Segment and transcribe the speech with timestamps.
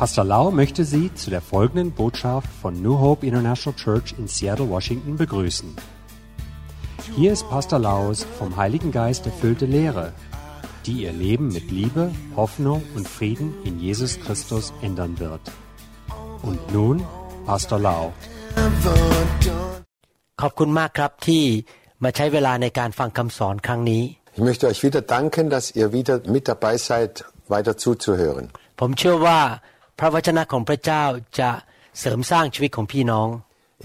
[0.00, 4.68] Pastor Lau möchte Sie zu der folgenden Botschaft von New Hope International Church in Seattle,
[4.70, 5.76] Washington begrüßen.
[7.16, 10.06] Hier ist Pastor Laus vom Heiligen Geist erfüllte Lehre,
[10.86, 15.42] die Ihr Leben mit Liebe, Hoffnung und Frieden in Jesus Christus ändern wird.
[16.42, 16.96] Und nun
[17.46, 18.04] Pastor Lau.
[20.40, 21.44] ขอบคุณมากครับที่
[22.04, 24.02] มาใช้เวลาในการฟังคำสอนครั้งนี้
[24.36, 27.12] Ich möchte euch wieder danken, dass ihr wieder mit dabei seid,
[27.54, 28.44] weiter zuzuhören.
[28.80, 29.40] ผมเชื่อว่า
[29.98, 31.04] พระวจนะของพระเจ้า
[31.40, 31.50] จะ
[32.00, 33.28] เสริมสร้างชีวิตของพี่น้อง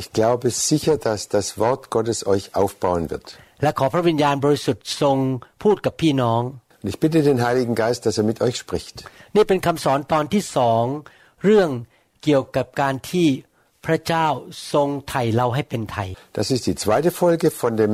[0.01, 3.27] Ich glaube sicher, dass das Wort Gottes euch aufbauen wird.
[3.63, 5.17] และขอพระวิญญาณบริสุทธิ์ทรง
[5.63, 6.41] พูดกับพี่น้อง
[6.81, 8.95] Und ich bitte den Heiligen Geist, dass er mit euch spricht.
[9.35, 10.83] นี่เป็นคำสอนตอนที่สอง
[11.43, 11.69] เรื่อง
[12.23, 13.27] เกี่ยวกับการที่
[13.85, 14.27] พระเจ้า
[14.73, 17.93] ทรงไถ่เราให้เป็นไทย Das ist die zweite Folge von, dem,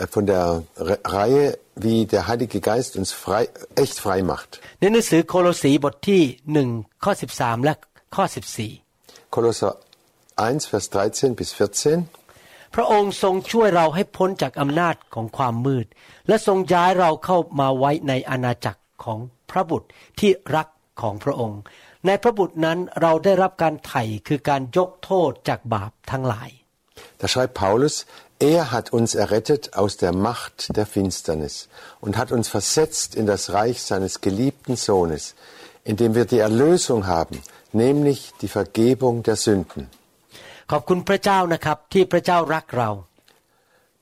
[0.00, 0.44] äh, von der
[0.88, 1.44] Re Reihe,
[1.84, 3.42] wie der Heilige Geist uns frei,
[3.82, 4.50] echt frei macht.
[4.80, 6.68] ในหนังสือโคโลสีบทที่หนึ่ง
[7.04, 7.74] ข้อสิบสามและ
[8.16, 8.72] ข้อสิบสี่
[9.34, 9.72] Kolosser
[10.36, 12.74] 1, Vers 13 bis 14.
[12.74, 15.86] พระองค์ทรงช่วยเราให้พ้นจากอำนาจของความมืด
[16.28, 19.18] และทรงย้ายเราเข้ามาไว้ในอาณาจักรของ
[19.50, 19.88] พระบุตร
[20.20, 20.68] ที่รัก
[21.02, 21.60] ของพระองค์
[22.06, 26.50] ในพระบุตรนั้นเราได้รับการไถ่คือการยกโทษจากบาปทั้งหลาย
[27.20, 27.94] Da schreibt Paulus,
[28.38, 31.68] er hat uns errettet aus der Macht der Finsternis
[32.00, 35.34] und hat uns versetzt in das Reich seines geliebten Sohnes,
[35.84, 37.40] in dem wir die Erlösung haben,
[37.72, 39.88] nämlich die Vergebung der Sünden.
[40.72, 42.90] ขอบคุณพระเจ้านะครับที่พระเจ้ารักเรา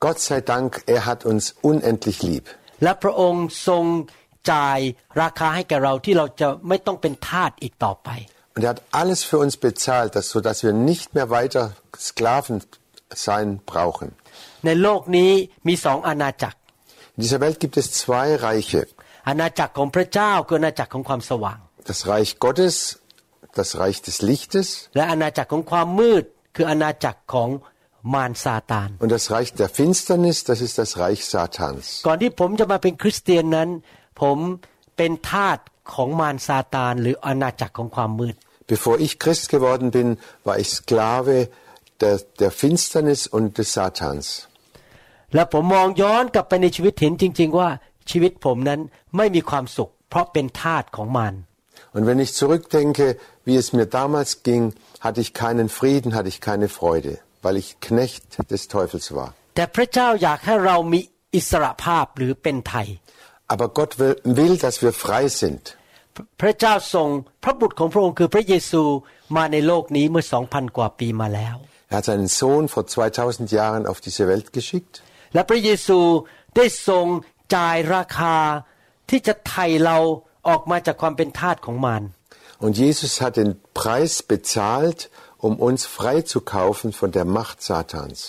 [0.05, 2.45] Gott sei Dank, er hat uns unendlich lieb.
[2.83, 3.83] และพระองค์ทรง
[4.51, 4.79] จ่าย
[5.21, 8.09] ราคาให้แก่เราที่เราจะไม่ต้องเป็นทาสอีกต่อไป
[8.55, 11.63] Und er hat alles für uns bezahlt, dass, sodass wir nicht mehr weiter
[12.09, 12.57] Sklaven
[13.27, 14.07] sein brauchen.
[14.65, 15.31] ในโลกนี้
[15.67, 16.57] มีสองอาณาจักร
[17.17, 18.81] In dieser Welt gibt es zwei Reiche.
[19.29, 21.59] อาณาจักรของพระเจ้าคืออาณาจักรของความสว่าง
[21.91, 22.75] Das Reich Gottes,
[23.59, 26.23] das Reich des Lichtes และอาณาจักรของความมืด
[26.55, 27.49] คืออาณาจักรของ
[28.13, 31.83] มารซาตาน und das Reich der Finsternis, das ist das Reich Satans.
[32.07, 33.69] ก่อนที่ผมจะมาเป็นคริสเตียนนั้น
[34.21, 34.37] ผม
[34.97, 35.57] เป็นทาส
[35.93, 38.35] ของมารซาตาน หรืออาณาจักรของความมืด
[38.75, 40.07] Bevor ich Christ geworden bin,
[40.47, 41.37] war ich Sklave
[42.01, 44.25] der, der Finsternis und des Satans.
[45.34, 47.68] และผมมองย้อนกลับไปในชีวิตเห็นจริง ๆ ว่า
[48.10, 48.80] ชีวิตผมนั้น
[49.16, 51.34] ไม่มีความสุข เพราะเป็นทาสของมาร
[51.96, 53.06] Und wenn ich zurückdenke,
[53.46, 54.64] wie es mir damals ging,
[55.06, 57.12] hatte ich keinen Frieden, hatte ich keine Freude,
[57.44, 59.28] weil ich Knecht des Teufels war.
[59.56, 61.00] แต่พระเจ้าอยากให้เรามี
[61.36, 62.88] อิสระภาพหรือเป็นไทย
[63.52, 65.62] Aber Gott will, will, dass wir frei sind.
[66.40, 67.08] พระเจ้าทรง
[67.44, 68.82] พระบุตรของพระองค์คือพระเยซู
[69.36, 71.56] มาในโลกนี้เมื่อสองพันกว่าปีมาแล้ว
[71.90, 74.94] Er hat seinen Sohn vor 2000 Jahren auf diese Welt geschickt.
[75.35, 75.99] และพระเยซู
[76.55, 77.05] ได้ทรง
[77.55, 78.35] จ่ายราคา
[79.09, 79.97] ที่จะไถ่เรา
[80.47, 82.03] ออกมาจากความเป็นทาสของมาร
[82.63, 84.99] Und Jesus hat den Preis bezahlt,
[85.45, 88.19] um uns freizukaufen von der Macht Satans.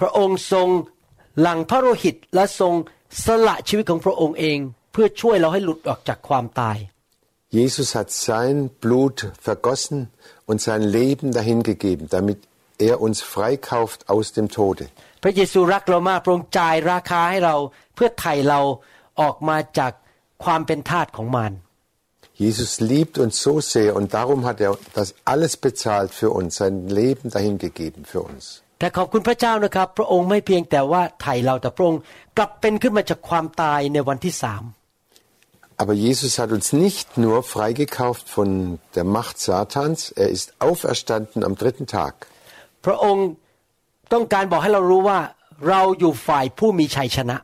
[0.00, 0.68] พระองค์ทรง
[1.40, 2.74] หลั่งพระโลหิตและทรง
[3.24, 4.58] สละชีวิตของพระองค์เอง
[4.92, 6.78] เพื่อช่วยเราให้หลุดออกจากความตาย
[7.58, 9.18] Jesus hat sein Blut
[9.48, 9.98] vergossen
[10.48, 12.38] und sein Leben dahingegeben, damit
[12.78, 14.84] er uns freikauft aus dem Tode.
[15.22, 17.56] พระเยซูรักเรามากพระองค์จ่ายราคาให้เรา
[17.94, 18.60] เพื่อไถ่เรา
[19.20, 19.92] ออกมาจาก
[20.44, 21.52] ความเป็นทาสของมาร
[22.44, 26.88] Jesus liebt uns so sehr und darum hat er das alles bezahlt für uns, sein
[26.88, 28.44] Leben dahingegeben für uns.
[28.78, 32.00] แต่ขอบคุณพระเจ้านะครับ พระองค์ไม่เพียงแต่ว่าไถ่เราแต่พระองค์
[32.36, 34.64] กลับเป็นขึ้นมาจากความตายในวันที่สาม
[35.82, 41.54] Aber Jesus hat uns nicht nur freigekauft von der Macht Satans, er ist auferstanden am
[41.62, 42.14] dritten Tag.
[42.84, 43.26] พระองค์
[44.13, 45.19] ต้องการบอกให้เรารู้ว่า
[45.69, 47.37] เราอยู่ฝ่ายผู้มีชัยชนะ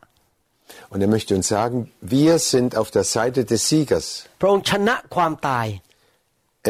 [0.91, 1.77] Und er möchte uns sagen,
[2.17, 4.07] wir sind auf der Seite des Siegers.
[4.41, 5.67] พระองค์ชนะความตาย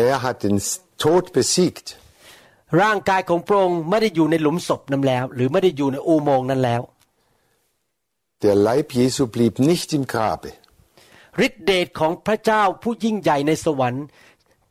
[0.07, 0.57] Er hat den
[1.03, 1.87] Tod besiegt.
[2.81, 6.81] ร่างกายของพระองค์ไม่ได้อยู่ในหลุมศพนั้นแล้วหรือไม่ได้อยู่ในอุโมงค์นั้นแล้ว
[8.43, 10.51] Der Leib Jesu blieb nicht im Grabe.
[11.45, 14.05] ฤทธิเดชของพระเจ้าผู้ยิ่งใหญ่ในสวรรค์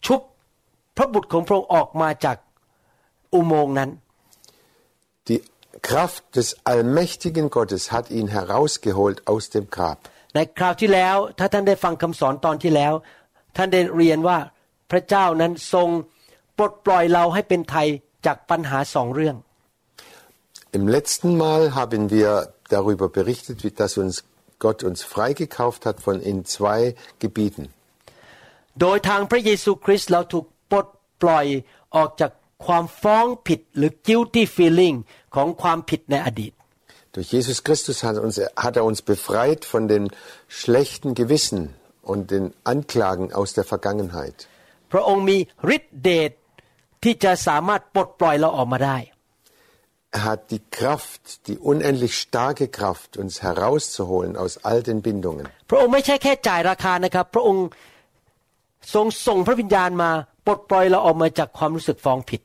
[0.06, 0.20] ชุบ
[0.96, 2.36] พระบุตรของพระองค์ออกมาจาก
[3.34, 4.03] อุโมงค์นั้น Die
[5.81, 9.99] Kraft des allmächtigen Gottes hat ihn herausgeholt aus dem Grab.
[10.35, 12.93] ในคราวที่แล้วถ้าท่านได้ฟังคำสอนตอนที่แล้ว
[13.57, 14.37] ท่านได้เรียนว่า
[14.91, 15.89] พระเจ้านั้นทรง
[16.57, 17.87] ปลดปล่อยเราให้เป็นไทย
[18.25, 19.35] จากปัญหาสองเรื่อง
[20.77, 22.29] Im letzten Mal haben wir
[22.75, 24.15] darüber berichtet, wie dass uns
[24.65, 26.79] Gott uns freigekauft hat von in zwei
[27.23, 27.63] Gebieten.
[28.81, 30.87] โดยทางพระเยซูคริสต์เราถูกปลด
[31.21, 31.45] ปล่อย
[31.95, 32.31] ออกจาก
[32.65, 34.97] ความฟ้องผิดหรือ guilty feeling
[35.35, 36.53] ของความผิดในอดีต
[37.15, 38.35] Durch Jesus Christus hat, uns,
[38.65, 40.03] hat er uns befreit von den
[40.47, 41.61] schlechten Gewissen
[42.03, 44.37] und den Anklagen aus der Vergangenheit.
[44.91, 45.37] พ พระองค์มี
[45.75, 46.31] ฤทธิเดช
[47.03, 48.97] ที่จะสามารถปลดปล่อยเราออกมาได้
[50.17, 55.45] Er hat die Kraft, die unendlich starke Kraft, uns herauszuholen aus all den Bindungen.
[55.69, 57.65] พระองค์ไม่ใช่แค่จ่ายราคานะครับ พระองค์
[58.93, 60.11] ทรงส่งพระวิญญาณมา
[60.45, 62.41] ปลดปล่อยเราออกมาจากความรู้สึกฟ้องผิด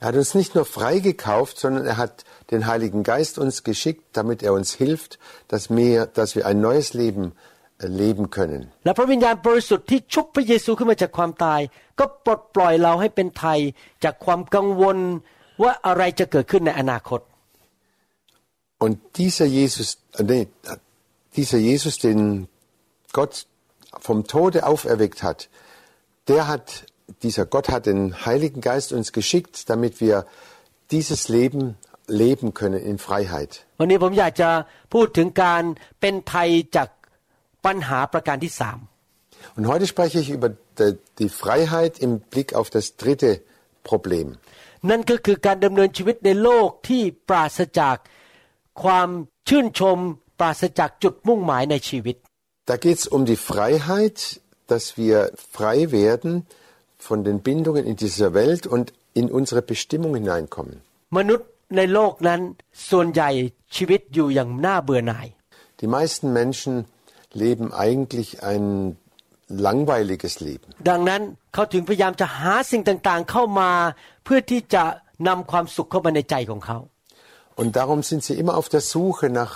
[0.00, 4.42] Er hat uns nicht nur freigekauft, sondern er hat den Heiligen Geist uns geschickt, damit
[4.42, 5.18] er uns hilft,
[5.48, 7.32] dass wir, dass wir ein neues Leben
[7.78, 8.60] äh, leben können.
[8.84, 11.60] และพระวิญญาณบริสุทธิ์ที่ชุบพระเยซูขึ้นมาจากความตาย
[11.98, 13.60] ก็ปลดปล่อยเราให้เป็นไทย
[14.04, 14.98] จากความกังวล
[15.62, 17.20] ว่าอะไรจะเกิดขึ้นในอนาคต
[18.84, 19.88] Und dieser Jesus,
[20.18, 20.46] äh, nee,
[21.36, 22.48] dieser Jesus, den
[23.12, 23.46] Gott
[24.00, 25.48] vom Tode auferweckt hat,
[26.28, 26.86] der hat,
[27.22, 30.26] dieser Gott hat den Heiligen Geist uns geschickt, damit wir
[30.90, 31.76] dieses Leben
[32.06, 33.52] leben können in Freiheit.
[33.80, 34.50] วันนี้ผมอยากจะ
[34.94, 35.62] พูดถึงการ
[36.00, 36.88] เป็นไทยจาก
[37.64, 38.78] ปัญหาประการที่สาม
[39.56, 40.48] Und heute spreche ich über
[40.78, 43.30] die, die Freiheit im Blick auf das dritte
[43.88, 44.26] Problem.
[44.90, 47.96] นั่นก็คือการดำเนินชีวิตในโลกที่ปราศจาก
[48.82, 49.08] ความ
[49.48, 49.98] ชื่นชม
[50.40, 52.16] ปราศจากจุดมุ่งหมายในชีวิต
[52.70, 54.18] Da geht es um die Freiheit,
[54.72, 55.16] dass wir
[55.56, 56.30] frei werden
[57.08, 60.76] von den Bindungen in dieser Welt und in unsere Bestimmung hineinkommen.
[61.18, 62.40] มนุษย์ในโลกนั้น
[62.90, 63.30] ส่วนใหญ่
[63.76, 65.26] ชีวิตอยู่อย่างน่าเบื่อหน่าย
[65.80, 66.74] Die meisten Menschen
[67.42, 68.64] leben eigentlich ein
[69.66, 70.68] langweiliges Leben.
[70.90, 71.22] ดังนั้น
[71.54, 73.70] เขาถึงพยายามจะหาสิ่งต่างๆเข้ามา
[74.24, 74.84] เพื่อที่จะ
[75.28, 76.78] นำความสุขเข้ามาในใจของเขา
[77.60, 79.54] Und darum sind sie immer auf der Suche nach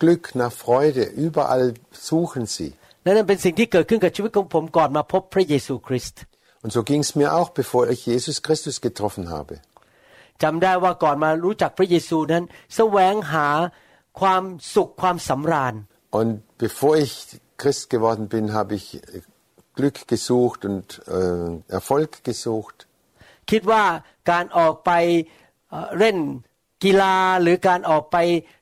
[0.00, 1.02] Glück, nach Freude.
[1.26, 1.66] Überall
[2.08, 2.70] suchen sie.
[3.04, 6.20] และนั่นเป็นสิ่งที่เกิดขึ้นกับชีวิตของผมก่อนมาพบพระเยซูคริสต์
[6.64, 9.54] Und so ging es mir auch, bevor ich Jesus Christus getroffen habe.
[10.42, 12.44] จำได้ว่าก่อนมารู้จักพระเยซูนั้น
[12.76, 13.48] แสวงหา
[14.20, 14.42] ความ
[14.74, 15.74] สุขความสำราญ
[16.20, 16.32] Und
[16.64, 17.12] bevor ich
[17.60, 19.00] Christ geworden bin, habe ich äh,
[19.78, 20.86] Glück gesucht und
[21.18, 22.76] äh, Erfolg gesucht.
[23.50, 23.84] คิดว่า
[24.30, 24.90] การออกไป
[25.70, 26.16] เอ่อเล่น
[26.84, 28.16] กีฬาหรือการออกไป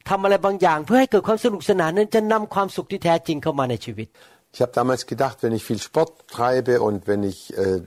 [0.09, 4.09] ทำอะไรบางอย่าง เพื่อให้เกิดความสนุกสนานนั้นจะนำความสุขที่แท้จริงเข้ามาในชีวิต
[4.55, 7.81] Ich habe damals gedacht, wenn ich viel Sport treibe und wenn ich äh,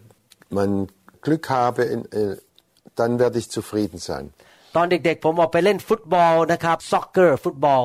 [0.57, 0.71] mein
[1.25, 2.38] Glück habe, in, äh,
[3.00, 4.25] dann werde ich zufrieden sein.
[4.75, 7.81] ตอนเด็กๆ ผมออกไปเล่นฟุตบอลนะครับซ็อกเกอร์ฟุตบอล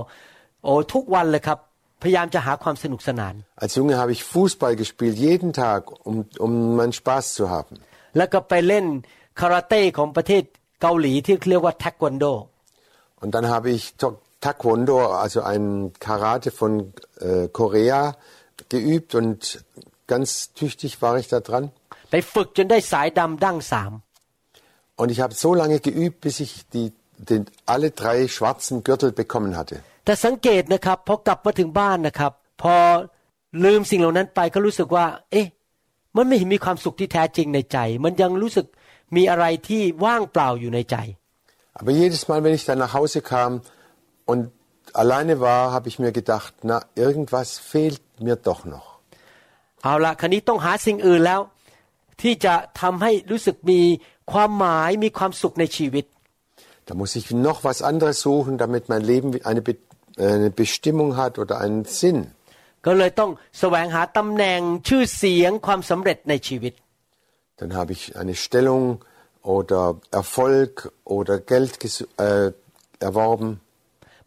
[0.64, 1.58] โอ้ทุกวันเลยครับ
[2.02, 7.74] พยายามจะหาความสนุกสนาน Als Junge habe ich Fußball gespielt, jeden Tag, um, um meinen Spaß zu haben.
[8.16, 8.86] แล้วก็ไปเล่น
[9.40, 10.42] คาราเต้ของประเทศ
[10.82, 12.24] เกาหลีที่เรียกว่าเทควันโด
[13.22, 15.64] Und dann habe ich Ta- Taekwondo, also ein
[16.06, 16.72] Karate von
[17.28, 18.00] äh, Korea,
[18.74, 19.40] geübt und
[20.12, 21.64] ganz tüchtig war ich da dran.
[22.10, 23.92] ไปฝึกจนได้สายดำดั้งสาม
[25.00, 26.88] Und ich habe so lange geübt, bis ich die,
[27.28, 29.76] den, alle drei schwarzen Gürtel bekommen hatte.
[30.04, 32.74] แต่สังเกตนะครับพอกลับมาถึงบ้านนะครับ พอ
[33.64, 35.46] ลืมสิ่งเหล่านั้นไปก็รู้สึกว่า เอ๊ะ
[36.16, 38.66] มันไม่เห็นมีความสุขที่แท้จริงในใจ มันยังรู้สึก
[39.16, 40.96] มีอะไรที่ว่างเปล่าอยู่ในใจ
[41.78, 43.50] Aber jedes Mal, wenn ich dann nach Hause kam
[44.30, 44.42] und
[45.02, 48.86] alleine war, habe ich mir gedacht, na, irgendwas fehlt mir doch noch.
[49.82, 51.40] เอาละคันนี้ต้องหาสิ่งอื่นแล้ว
[52.21, 53.81] ที่จะทำให้รู้สึกมี
[54.31, 56.05] ความหมายมีความสุขในชีวิต
[56.87, 59.73] Da muss ich noch was anderes suchen, damit mein Leben eine, Be
[60.33, 62.19] eine Bestimmung hat oder einen Sinn.
[62.85, 66.73] ก็เลยต้องแสวงหาตำแหน่งชื่อเสียงความสำเร็จในชีวิต
[67.59, 68.83] Dann habe ich eine Stellung
[69.55, 69.81] oder
[70.21, 70.71] Erfolg
[71.15, 72.47] oder Geld ges- äh,
[73.07, 73.49] erworben.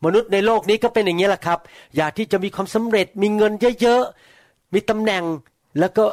[0.04, 1.58] มนุษย์ในโลกนี้ก็เป็นอย่างนี้แหละครับ
[1.96, 5.24] อยากที่จะมีความสำเร็จมีเงินเยอะๆมีตำแหน่ง
[5.80, 6.04] แล้วก็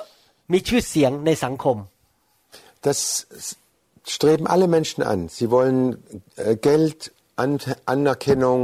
[0.53, 1.76] มีชื่อเสียงในสังคม
[2.87, 2.99] Das
[4.15, 5.29] streben alle Menschen an.
[5.29, 5.79] Sie wollen
[6.37, 8.61] äh, Geld, an Anerkennung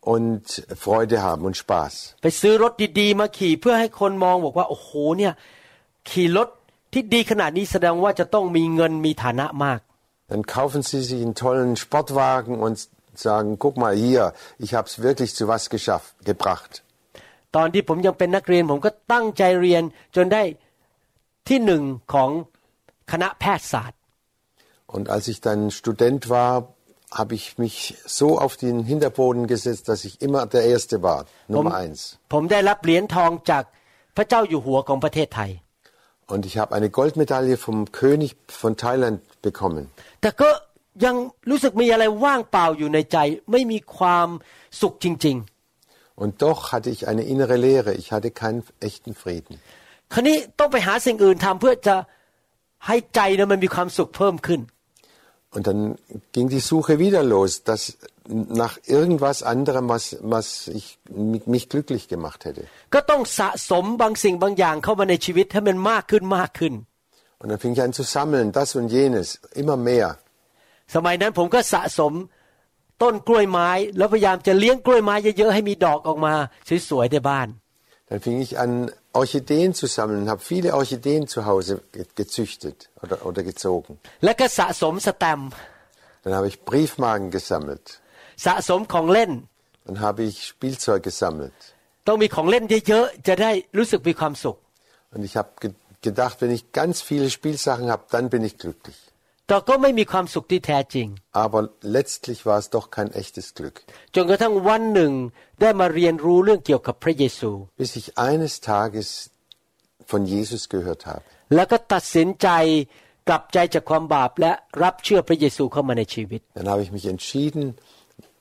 [0.00, 0.44] und
[0.84, 1.92] Freude haben und Spaß.
[2.22, 5.32] ไปซื้อรถดีๆ มาขี่เพื่อให้คนมองบอกว่า โอ้โหเนี่ย
[6.10, 6.48] ขี่รถ
[6.92, 9.80] ที่ดีขนาดนี้แสดงว่าจะต้องมีเงินมีฐานะมาก
[10.32, 12.74] Dann kaufen sie sich einen tollen Sportwagen und
[13.26, 14.32] sagen, guck mal hier,
[14.64, 16.72] ich habe es wirklich zu was geschafft, gebracht.
[17.56, 19.82] ตอนที่ผมยังเป็นนักเรียนผมก็ตั้งใจเรียน
[20.16, 20.42] จนได้
[21.48, 21.82] ที่หนึ่ง
[22.12, 22.30] ของ
[23.12, 23.98] คณะแพทยศาสตร์
[24.96, 26.52] Und als ich dann Student war,
[27.20, 31.20] habe ich mich so auf den Hinterboden gesetzt, dass ich immer der Erste war,
[31.54, 32.00] Nummer eins.
[32.32, 33.64] ผมได้รับเหรียญทองจาก
[34.16, 35.50] พระเจ้าอยู่หัวของประเทศไทย
[36.32, 38.30] Und ich habe eine Goldmedaille vom König
[38.62, 39.84] von Thailand bekommen.
[40.22, 40.50] แต่ก็
[41.04, 41.16] ยัง
[41.50, 43.18] รู้สึกมีอะไรว่างเปล่าอยู่ในใจ
[43.50, 44.28] ไม่มีความ
[44.80, 45.38] สุขจริง
[46.22, 47.90] Und doch hatte ich eine innere Leere.
[48.02, 49.54] Ich hatte keinen echten Frieden.
[50.05, 51.95] ๆคราวนี้ต้องไปหาสิ่งอื่นทำเพื่อจะ
[52.87, 54.61] ให้ใจนะมันมีความสุขเพิ่มขึ้น
[55.55, 55.81] Und dann
[56.33, 57.97] ging die Suche wieder los, dass
[58.63, 60.99] nach irgendwas anderem, was, was ich,
[61.31, 62.63] mich, mich glücklich gemacht hätte.
[62.93, 66.73] ก็ต้องสะสมบางสิ่งบางอย่างเข้ามาในชีวิตให้มันมากขึ้นมากขึ้น
[67.41, 69.27] Und dann fing ich an zu sammeln, das und jenes,
[69.61, 70.09] immer mehr.
[70.95, 72.13] สมัยนั้นผมก็สะสม
[73.01, 76.33] ต้นกล้วยไม้แล้วพยายามจะเลี้ยงกล้วยไม้เยอะๆให้มีดอกออกมา
[76.89, 77.47] สวยๆในบ้าน
[78.07, 81.81] Dann fing ich an, Orchideen zu sammeln und habe viele Orchideen zu Hause
[82.15, 83.99] gezüchtet oder, oder gezogen.
[86.23, 88.01] Dann habe ich Briefmarken gesammelt.
[89.85, 91.53] Dann habe ich Spielzeug gesammelt.
[95.11, 95.49] Und ich habe
[96.01, 98.95] gedacht, wenn ich ganz viele Spielsachen habe, dann bin ich glücklich.
[99.46, 101.06] แต่ก็ไม่มีความสุขที่แท้จริง
[101.44, 101.60] Aber
[101.96, 103.76] letztlich war es doch kein echtes Glück.
[104.14, 105.12] จนกระทั่งวันหนึ่ง
[105.60, 107.50] ได้มาเรียนรู้เรื่องเกี่ยวกับพระเยซู
[107.82, 109.08] Bis ich eines Tages
[110.10, 111.22] von Jesus gehört habe.
[111.54, 112.48] แล้วก็ตัดสินใจ
[113.28, 117.62] กลับใจจากความบาปและรับเชื่อพระเยซูเข้ามาในชีวิต Dann habe ich mich entschieden,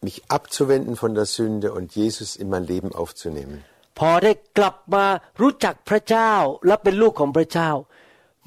[0.08, 3.58] mich abzuwenden von der Sünde und Jesus in mein Leben aufzunehmen.
[4.00, 5.06] พอได้กลับมา
[5.42, 6.34] รู้จักพระเจ้า
[6.68, 7.70] และเป็นลูกของพระเจ้า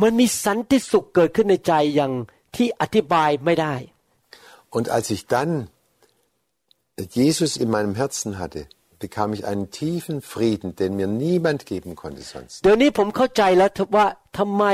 [0.03, 2.13] มันมีสันติสุขเกิดขึ้นในใจอย่าง
[2.57, 3.75] ที่อธิบายไม่ได้
[4.77, 5.51] Und als ich dann
[7.21, 8.63] Jesus in meinem Herzen hatte,
[9.05, 12.55] bekam ich einen tiefen Frieden, den mir niemand geben konnte sonst.
[12.65, 14.07] เดี๋ยวนี้ผมเข้าใจแล้วว่า
[14.39, 14.65] ทำไม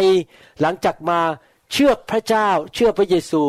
[0.62, 1.20] หลังจากมา
[1.72, 3.42] เชื่อพระเจ้า เชื่อพระเยซู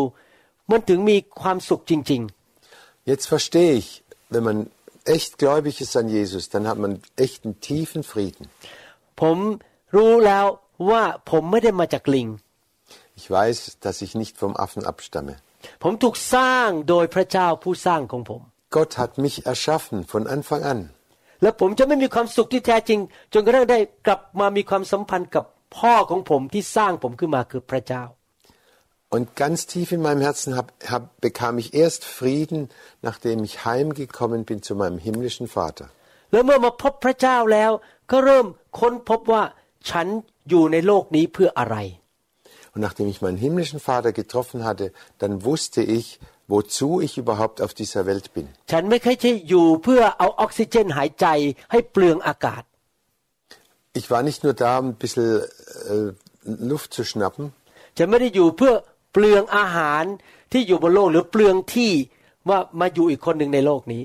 [0.71, 2.23] มันถึงมีความสุขจริง
[3.11, 3.88] Jetzt verstehe ich,
[4.33, 4.57] wenn man
[5.15, 6.91] echt gläubig ist an Jesus, dann hat man
[7.25, 8.43] echt einen tiefen Frieden.
[8.83, 9.38] ๆ ผม
[9.95, 10.45] รู้แล้ว
[10.89, 12.27] ว่าผมไม่ได้มาจากลิง
[13.19, 15.35] Ich weiß, dass ich nicht vom Affen abstamme.
[15.83, 18.41] ผมถูกสร้างโดยพระเจ้าผู้สร้างของผม
[18.75, 20.79] Gott hat mich erschaffen von Anfang an.
[21.41, 22.99] และผมจะไม่มีความสุขที่แท้จริง
[23.33, 25.45] จนกระทั่งได้กลับมามีความสัมพันธ์กับ
[25.77, 28.03] พ่อของผมที่สร้างผมขึ้นมาคือพระเจ้า
[29.15, 32.69] Und ganz tief in meinem Herzen hab, hab, bekam ich erst Frieden,
[33.01, 35.85] nachdem ich heimgekommen bin zu meinem himmlischen Vater.
[36.31, 37.71] แล้วเมื่อมาพบพระเจ้าแล้ว
[38.11, 38.45] ก็เริ่ม
[38.79, 39.43] ค้นพบว่า
[39.89, 40.07] ฉัน
[40.49, 41.77] อยู่ในโลกนี้เพื่ออะไร
[42.73, 44.85] Und nachdem ich meinen himmlischen Vater getroffen hatte,
[45.21, 48.45] dann wusste ich, wozu ich überhaupt auf dieser Welt bin.
[48.71, 51.25] ฉันไม่เคยจะอยู่เพื่อเอาออกซิเจนหายใจ
[51.71, 52.63] ให้เปลืองอากาศ
[53.99, 55.29] Ich war nicht nur da, um ein bisschen
[55.93, 56.09] äh,
[56.71, 57.43] Luft zu schnappen.
[57.97, 58.73] ฉันไม่ได้อยู่เพื่อ
[59.13, 60.03] เปลืองอาหาร
[60.51, 61.91] ที่อยู่บนโลกหรือเปลืองที่
[62.49, 64.03] ว่ามาอยู่อีกคนหนึ่งในโลกนี้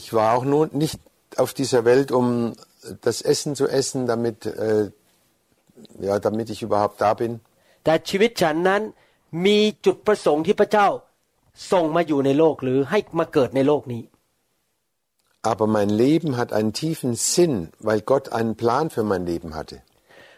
[0.00, 0.98] Ich war auch nur nicht
[1.42, 2.26] auf dieser Welt, um
[3.06, 4.90] das Essen zu essen, damit, äh,
[6.00, 7.40] ja, damit ich überhaupt da bin.
[7.83, 8.81] แต่ชีวิตฉันนั้น
[9.45, 10.87] มีจุดประสงค์ที่พระเจ้า
[11.71, 14.03] ส่งมาอยู่ในโลกหรือให้มาเกิดในโลกนี้
[15.51, 17.55] Aber mein Leben hat einen tiefen Sinn,
[17.87, 19.77] weil Gott einen Plan für mein Leben hatte.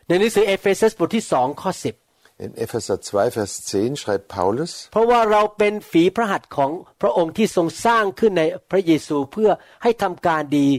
[0.07, 1.95] ในหนังสือเอเฟซัสบทที่สองข้อสิบ
[2.45, 6.71] In Epheser 2, Vers 10 schreibt Paulus, เพราะว่าเราเป็นฝีพระหัตถ์ของ
[7.01, 9.49] พระองค์ที่ทรงสร้างขึ้นในพระเยซูเพื่อ
[9.83, 10.69] ให้ทำการดี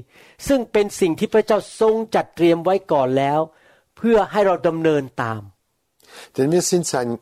[0.49, 3.41] ซึ่งเป็นสิ่งที่พระเจ้าทรงจัดเตรียมไว้ก่อนแล้ว
[3.97, 5.41] เพื่อให้เราดำเนินตาม
[6.38, 7.20] denn wir sind sein,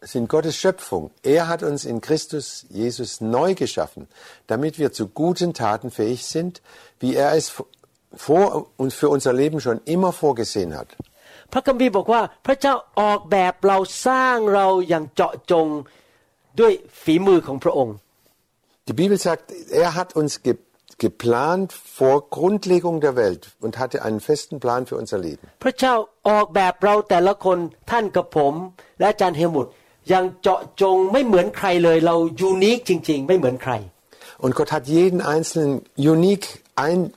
[0.00, 1.10] sind Gottes Schöpfung.
[1.22, 4.08] Er hat uns in Christus Jesus neu geschaffen,
[4.46, 6.62] damit wir zu guten Taten fähig sind,
[6.98, 7.52] wie er es
[8.12, 10.96] vor und für unser Leben schon immer vorgesehen hat.
[11.52, 15.66] พระคัมภีร์บอกว่าพระเจ้าออกแบบเราสร้างเราอย่างเจาะจง
[16.60, 16.72] ด้วย
[17.02, 17.94] ฝีมือของพระองค์
[18.88, 19.44] Die Bibel sagt,
[19.84, 20.52] er hat uns ge
[20.98, 25.44] geplant vor Grundlegung der Welt und hatte einen festen Plan für unser Leben.
[25.64, 25.94] พระเจ้า
[26.28, 27.58] ออกแบบเราแต่ละคน
[27.90, 28.54] ท่านกับผม
[28.98, 29.66] และอาจารย์เฮลมุต
[30.08, 33.74] อย่างเจาะจงไม่เหมือนใครเลยเรายูนิคจริง ๆ ไม่เหมือนใคร
[34.44, 37.12] Und Gott hat jeden einzelnen unique ein,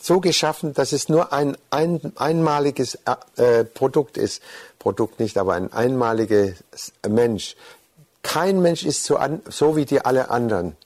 [0.00, 2.98] so geschaffen, dass es nur ein, ein einmaliges
[3.36, 4.40] äh, Produkt ist.
[4.78, 6.52] Produkt nicht, aber ein einmaliger
[7.08, 7.56] Mensch.
[8.22, 10.76] Kein Mensch ist so, an, so wie die alle anderen.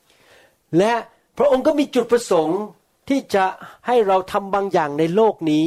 [0.78, 0.94] และ
[1.38, 2.60] พระองค์ก็มีจุดประสงค์
[3.08, 3.44] ที่จะ
[3.86, 5.64] ให้เราทำบางอย่างในโลกนี้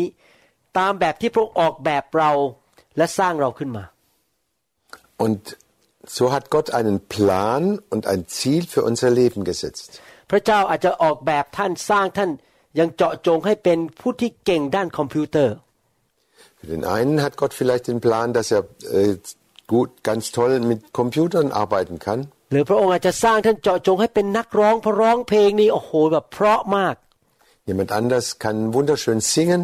[0.78, 2.32] ตามแบบที่พระองค์ออกแบบเรา
[2.98, 3.84] และสร้างเราขึ้นมา
[5.26, 5.42] Und
[6.18, 7.62] so hat Gott einen Plan
[7.94, 9.90] und ein Ziel für unser Leben gesetzt.
[10.32, 12.32] พระเจ้าอาจจะออกแบบท่านสร้างท่าน
[12.80, 15.56] ยังเจาะจงให้เป็นผู้ที่เก่งด้านคอมพิวเตอร์
[16.60, 18.62] Für den einen hat Gott vielleicht den Plan, dass er
[19.00, 19.16] äh,
[19.74, 22.20] gut, ganz toll mit Computern arbeiten kann.
[22.53, 26.97] หรือพระองค์อาจจะสร้างท่านเจาะจงให้เป็นนักร้องเพราะร้องเพลงนี้โอ้โหแบบเพราะมาก
[27.69, 29.63] Jemand anders kann wunderschön singen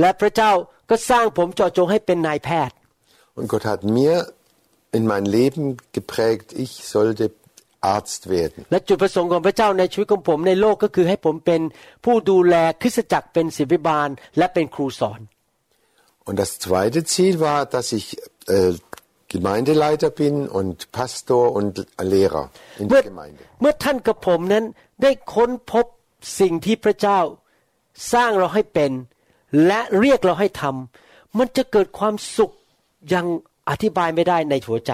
[0.00, 0.50] และพระเจ้า
[0.90, 2.76] ก็สร้างผมเจาะจงให้เป็นนายแพทย์
[3.38, 4.14] und Gott hat mir
[4.96, 5.64] in mein Leben
[5.98, 7.24] geprägt, ich sollte
[7.94, 8.58] Arzt werden.
[8.70, 11.60] และจุดประสงค์ของพระเจ้าในชีวิตของผมในโลกก็คือให้ผมเป็น
[12.04, 14.08] ผู้ดูแลคริสตจักรเป็นศิบิบาล
[14.38, 15.20] และเป็นครูสอน
[16.28, 18.06] Und das zweite Ziel war, dass ich
[18.56, 18.72] äh,
[19.33, 21.73] Gemeindeleiter bin und Pastor und
[22.13, 22.45] Lehrer
[22.81, 23.41] in เมื่อ der Gemeinde.
[23.61, 24.65] เมื่อท่านกับผมนั้น
[25.01, 25.85] ได้ค้นพบ
[26.39, 27.19] สิ่งที่พระเจ้า
[28.13, 28.91] สร้างเราให้เป็น
[29.65, 32.51] และเรียกเราให้ทำ มันจะเกิดความสุข
[33.13, 33.25] ยัง
[33.69, 34.93] อธิบายไม่ได้ในหัวใจ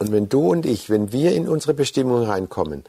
[0.00, 2.80] Und wenn du und ich, wenn wir in unsere Bestimmung reinkommen,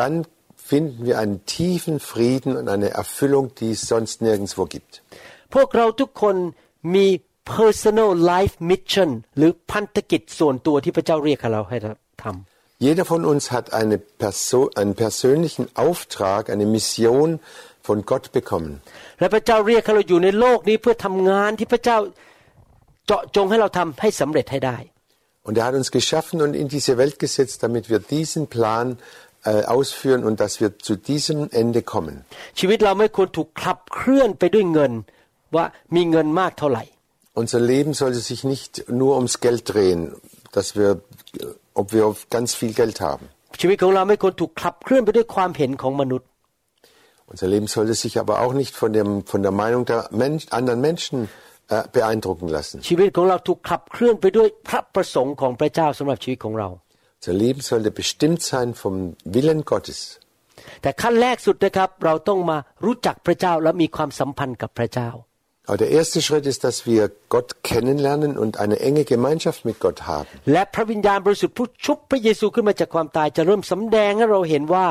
[0.00, 0.14] dann
[0.56, 4.92] finden wir einen tiefen Frieden und eine Erfüllung, die es sonst nirgendwo gibt.
[5.54, 6.36] พวกเราทุกคน
[6.94, 7.06] มี
[7.54, 11.76] personal life mission หรือพันธกิจส่วนตัวที่พระเจ้าเรียกให้เราให้
[12.24, 12.36] ทำ
[12.86, 17.28] Jeder von uns hat eine Perso einen persönlichen Auftrag, eine Mission
[17.88, 18.72] von Gott bekommen.
[19.18, 21.98] และพระเจ้าเรียกให้เราอยู่ในโลกนี้เพื่อทำงานที่พระเจ้า
[23.06, 24.76] เจาะจงให้เราทำให้สำเร็จให้ได้
[25.46, 28.86] Und er hat uns geschaffen und in diese Welt gesetzt, damit wir diesen Plan
[29.44, 32.24] äh, ausführen und dass wir zu diesem Ende kommen.
[37.34, 40.00] ชีวิตเราไม่ควรถูกขับเคลื่อนไปด้วยเงิน ว่ามีเงินมากเท่าไหร่ Unser Leben sollte sich nicht nur ums Geld drehen,
[40.56, 40.90] dass wir,
[41.80, 42.04] ob wir
[42.36, 43.24] ganz viel Geld haben.
[43.60, 46.26] ชีวิตของเราไม่ควรถูกขับเคลื่อนไปด้วยความเห็นของมนุษย์
[47.32, 50.80] Unser Leben sollte sich aber auch nicht von, dem, von der Meinung der Mensch, anderen
[50.88, 51.16] Menschen
[51.68, 52.76] äh, beeindrucken lassen.
[52.88, 56.68] ชีวิตของเราถูกขับเคลื่อนไปด้วยพระประสงค์ของพระเจ้าสำหรับชีวิตของเรา
[57.18, 58.94] Unser Leben sollte bestimmt sein vom
[59.34, 60.00] Willen Gottes.
[60.82, 65.10] แต่ขั้นแรกสุดนะครับ เราต้องมารู้จักพระเจ้าและมีความสัมพันธ์กับพระเจ้า
[65.68, 69.98] Aber der erste Schritt ist, dass wir Gott kennenlernen und eine enge Gemeinschaft mit Gott
[70.12, 70.26] haben.
[70.52, 74.86] และพระวิญญาณบริสุทธิ์ผู้ชุบพระเยซูขึ้นมาจากความตายจะเริ่มสำแดงให้เราเห็นว่า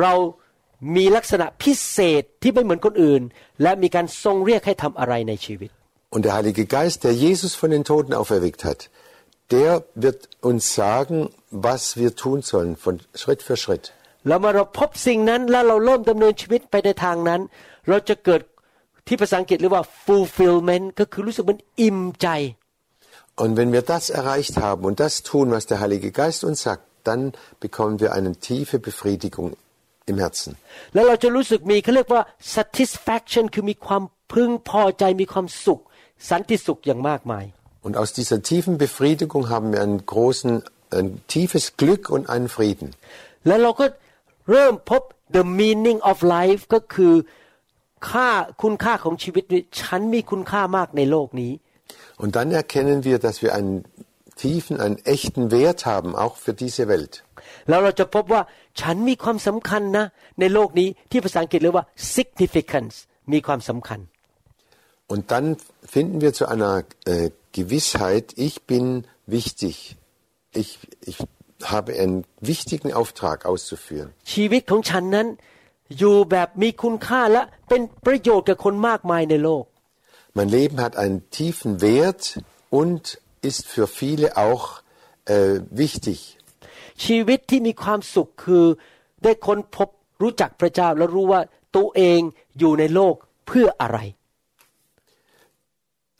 [0.00, 0.12] เรา
[0.96, 3.22] มีลักษณะพิเศษที่ไม่เหมือนคนอื่น
[3.62, 5.70] และมีการทรงเรียกให้ทำอะไรในชีวิต
[6.14, 8.80] Und der Heilige Geist, der Jesus von den Toten auferweckt hat,
[9.50, 9.70] der
[10.04, 11.16] wird uns sagen,
[11.50, 13.84] was wir tun sollen, von Schritt für Schritt.
[14.28, 17.40] แล้วเมื่อเราพบสิ่งนั้นแล้วเราเริ่มดำเนินชีวิตไปในทางนั้น
[17.88, 18.40] เราจะเกิด
[19.08, 22.28] ที่ภาษาอังกฤษเรียกว่า fulfillment ก็คือรู้สึกมันอิ่มใจ
[23.42, 26.84] Und wenn wir das erreicht haben und das tun, was der Heilige Geist uns sagt,
[27.08, 27.32] dann
[27.64, 29.48] bekommen wir eine tiefe Befriedigung
[30.10, 30.50] im Herzen.
[30.94, 32.22] แล้วเราจะรู้สึกมีเขาเรียกว่า
[32.56, 35.80] satisfaction คือมีความพึงพอใจมีความสุข
[36.30, 37.44] สันติสุขอย่างมากมาย
[37.86, 40.50] Und aus dieser tiefen Befriedigung haben wir einen großen,
[40.98, 42.88] ein tiefes Glück und einen Frieden.
[43.46, 43.86] แล้วเราก็
[44.50, 45.02] เริ่มพบ
[45.36, 47.14] the meaning of life ก็คือ
[48.10, 48.28] ค่า
[48.62, 51.52] คุณค่าของชีวิตนี้ฉันมีคุณค่ามากในโลกนี้
[52.22, 53.76] Und dann erkennen wir, dass wir einen
[54.42, 57.12] tiefen, einen echten Wert haben, auch für diese Welt.
[57.68, 58.42] แล้วเราจะพบว่า
[58.80, 60.06] ฉันมีความสำคัญนะ
[60.40, 62.96] ในโลกนี้ที่ภาษาอังกฤษเรียกว่า significance
[63.32, 64.00] มีความสำคัญ
[65.12, 65.46] Und dann
[65.94, 66.72] finden wir zu einer
[67.04, 68.84] äh, Gewissheit, ich bin
[69.26, 69.96] wichtig.
[70.52, 70.70] Ich,
[71.02, 71.18] ich
[71.62, 74.08] habe einen wichtigen Auftrag auszuführen.
[74.32, 75.26] ชีวิตของฉันนั้น
[75.98, 79.64] อยู่แบบมีคุณค่าและเป็นประโยชน์กับคนมากมายในโลก
[80.38, 82.22] Mein Leben hat einen tiefen Wert
[82.78, 83.02] und
[83.48, 84.64] ist für viele auch
[85.34, 86.18] äh, wichtig.
[87.04, 88.64] ชีวิตที่มีความสุขคือ
[89.22, 89.88] ได้ค้นพบ
[90.22, 91.40] รู้จักพระเจ้า และรู้ว่า
[91.76, 92.20] ตัวเอง
[92.58, 93.14] อยู่ในโลก
[93.46, 93.98] เพื่ออะไร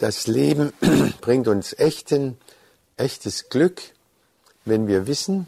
[0.06, 0.64] Das Leben
[1.26, 2.22] bringt uns echten,
[3.06, 3.78] echtes Glück,
[4.64, 5.46] wenn wir wissen,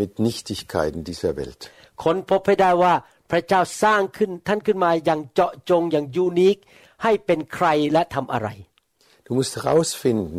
[0.00, 1.60] mit Nichtigkeiten dieser Welt.
[2.02, 2.94] ค้นพบให้ได้ว่า
[3.30, 6.56] พระเจ้าสร้างขึ้นท่านขึ้นมาอย่างเจาะจงอย่างยูนิค
[7.02, 8.48] ให้เป็นใครและทำอะไร
[9.26, 10.38] Du musst herausfinden,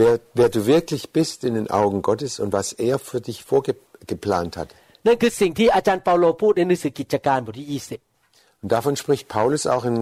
[0.00, 4.52] wer, wer du wirklich bist in den Augen Gottes und was er für dich vorgeplant
[4.60, 4.68] hat.
[5.05, 9.97] นั่นคือสิ่งที่อาจารย์เปาโลพูดในหนังสือกิจการบทที่ 20 Und davon spricht Paulus auch in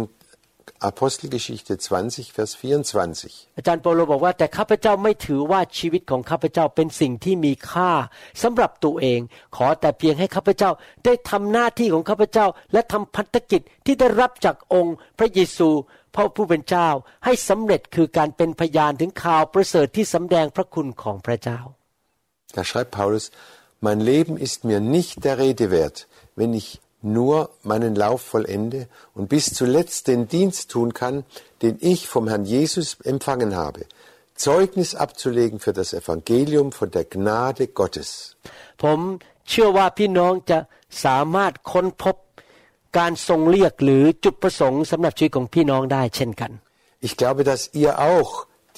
[0.79, 3.33] Apostelgeschichte 20, Vers 24.
[3.57, 7.91] อาจารย์เปาโลบอกว่าแต่ข้าพเจ้าไม่ถือว่าชีวิตของข้าพเจ้าเป็นสิ่งที่มีค่า
[8.43, 9.19] สำหรับตัวเอง
[9.55, 10.71] ขอแต่เพียงให้ข้าพเจ้า
[11.05, 15.69] ได้ทำหน้าที่ของข้าพเจ้า และทำพันธกิจที่ได้รับจากองค์พระเยซู
[16.15, 16.87] พระผู้เป็นเจ้า
[17.25, 21.59] ให้สำเร็จคือการเป็นพยานถึงข่าวประเสริฐที่สำแดงพระคุณของพระเจ้า
[22.55, 23.25] Da schreibt Paulus,
[23.80, 26.06] mein Leben ist mir nicht der Rede wert,
[26.36, 31.24] wenn ich nur meinen Lauf vollende und bis zuletzt den Dienst tun kann,
[31.62, 33.86] den ich vom Herrn Jesus empfangen habe,
[34.34, 38.36] Zeugnis abzulegen für das Evangelium von der Gnade Gottes.
[38.82, 39.00] ผม
[39.48, 40.58] เชื่อว่าพี่น้องจะ
[41.04, 42.16] สามารถค้นพบ
[42.98, 46.52] การทรงเรียกหรือจุดประสงค์สำหรับชีวิตของพี่น้องได้เช่นกัน
[47.08, 48.30] Ich glaube, dass ihr auch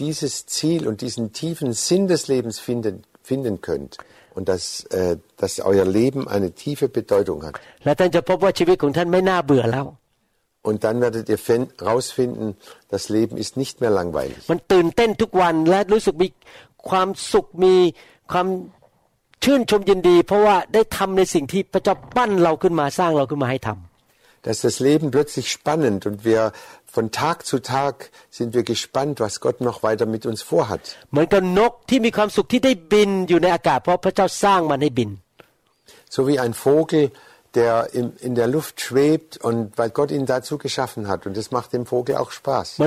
[0.02, 2.94] dieses Ziel und diesen tiefen Sinn des Lebens finden,
[3.30, 3.92] finden könnt
[4.36, 7.54] und dass, äh, dass euer Leben eine tiefe Bedeutung hat.
[7.84, 9.86] และท่านจะพบว่าชีวิตของท่านไม่น่าเบื่อแล้ว
[10.68, 11.40] Und dann werdet ihr
[11.80, 12.46] herausfinden,
[12.94, 14.40] das Leben ist nicht mehr langweilig.
[14.50, 16.28] มันตื่นเต้นทุกวันและรู้สึกมี
[16.88, 17.74] ความสุขมี
[18.32, 18.46] ความ
[19.44, 23.78] ชื่นชมยินดี เพราะว่าได้ทำในสิ่งที่พระเจ้าปั้นเราขึ้นมาสร้างเราขึ้นมาให้ทำ
[24.44, 26.42] Da ist das Leben plötzlich spannend und wir
[26.97, 30.97] von Tag zu Tag sind wir gespannt, was Gott noch weiter mit uns vorhat.
[36.09, 37.11] So wie ein Vogel,
[37.53, 41.27] der in der Luft schwebt und weil Gott ihn dazu geschaffen hat.
[41.27, 42.79] Und das macht dem Vogel auch Spaß.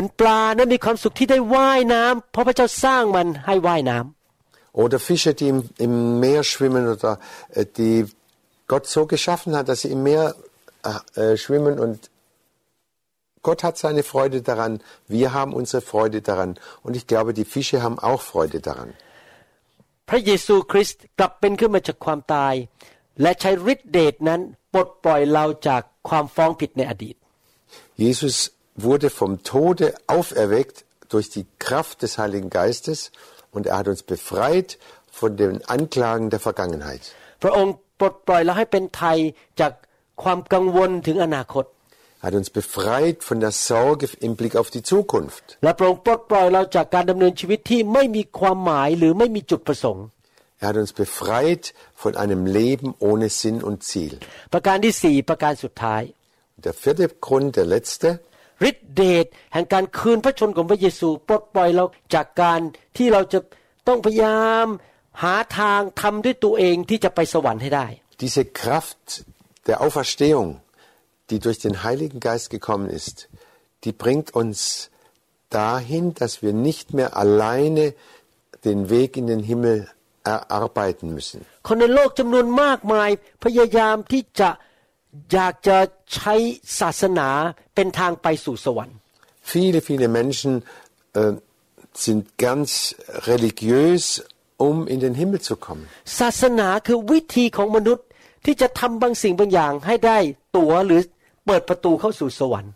[4.73, 7.21] Oder Fische, die im, im Meer schwimmen oder
[7.51, 8.07] äh, die
[8.67, 10.35] Gott so geschaffen hat, dass sie im Meer
[11.15, 12.10] äh, äh schwimmen und
[13.48, 16.52] Gott hat seine Freude daran, wir haben unsere Freude daran
[16.84, 18.92] und ich glaube, die Fische haben auch Freude daran.
[20.10, 22.56] พระเยซูคริสต์กลับเป็นขึ้นมาจากความตาย
[23.22, 24.42] และใช้ฤทธิเดชนั้น
[24.74, 27.16] ปลดปล่อยเราจากความฟ้องผิดในอดีต
[28.06, 28.36] Jesus
[28.86, 30.78] wurde vom Tode auferweckt
[31.12, 33.00] durch die Kraft des Heiligen Geistes
[33.56, 34.70] und er hat uns befreit
[35.20, 37.04] von den Anklagen der Vergangenheit.
[37.44, 39.18] พระองค์ปลดปล่อยเราให้เป็นไทย
[39.60, 39.72] จาก
[40.24, 41.79] ความกังวลถึงอนาคต Er
[42.24, 45.46] hat uns befreit von der Sorge im Blick auf die Zukunft.
[45.64, 50.06] และพระองค์ปลดปล่อยเราจากการดำเนินชีวิตที่ไม่มีความหมายหรือไม่มีจุดประสงค์
[50.62, 51.64] Er hat uns befreit
[52.04, 54.14] von einem Leben ohne Sinn und Ziel.
[54.54, 56.02] ประการที่สี่ประการสุดท้าย
[56.56, 58.10] Und der vierte Grund, der letzte,
[58.70, 62.60] ฤทธิเดชแห่งการคืนพระชนของพระเยซูปลดปล่อยเราจากการ
[62.98, 63.40] ที่เราจะ
[63.88, 64.66] ต้องพยายาม
[65.24, 67.88] หาทางทำด้วยตัวเองที่จะไปสวรรค์ให้ได้
[68.24, 69.06] diese Kraft
[69.68, 70.50] der Auferstehung,
[71.30, 73.30] die durch den Heiligen Geist gekommen ist,
[73.84, 74.90] die bringt uns
[75.50, 77.94] dahin, dass wir nicht mehr alleine
[78.64, 79.88] den Weg in den Himmel
[80.24, 81.40] erarbeiten müssen.
[81.68, 83.10] คนในโลกจำนวนมากมาย
[83.44, 84.50] พยายามที่จะ
[85.34, 85.78] อยากจะ
[86.16, 86.36] ใช้
[86.80, 87.30] ศาสนา
[87.76, 88.98] เป็นทางไปสู่สวรรค์
[89.54, 90.52] Viele, viele Menschen
[91.14, 91.34] äh,
[92.06, 92.96] sind ganz
[93.32, 94.04] religiös,
[94.58, 95.86] um in den Himmel zu kommen.
[96.20, 98.06] ศาสนาคือวิธีของมนุษย์
[98.46, 100.18] ที่จะทำบางสิ่งบางอย่างให้ได้
[100.58, 101.02] ตั๋วหรือ
[101.50, 102.74] เปิดประตูเข้าสู่สวรรค์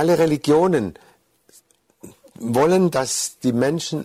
[0.00, 0.86] Alle Religionen
[2.58, 3.12] wollen, dass
[3.44, 3.98] die Menschen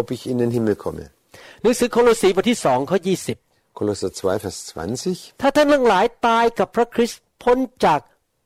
[0.00, 1.04] ob ich in den Himmel komme.
[1.62, 3.38] หนังสือโคโลสีบทที่สองข้อยี่สิบ
[3.78, 4.58] Kolosser 2, Vers
[5.00, 5.40] 20.
[5.40, 8.00] ถ้าท่านทั้งหลายตายกับพระคริสต์พ้นจาก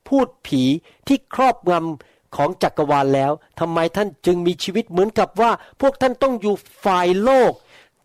[0.09, 0.63] พูดผี
[1.07, 6.55] ที่ครอบงำของจักรวาลแล้วทำไมท่านจึงมีชีวิตเหมือนกับว่า พวกท่านต้องอยู่
[6.85, 7.53] ฝ่ายโลก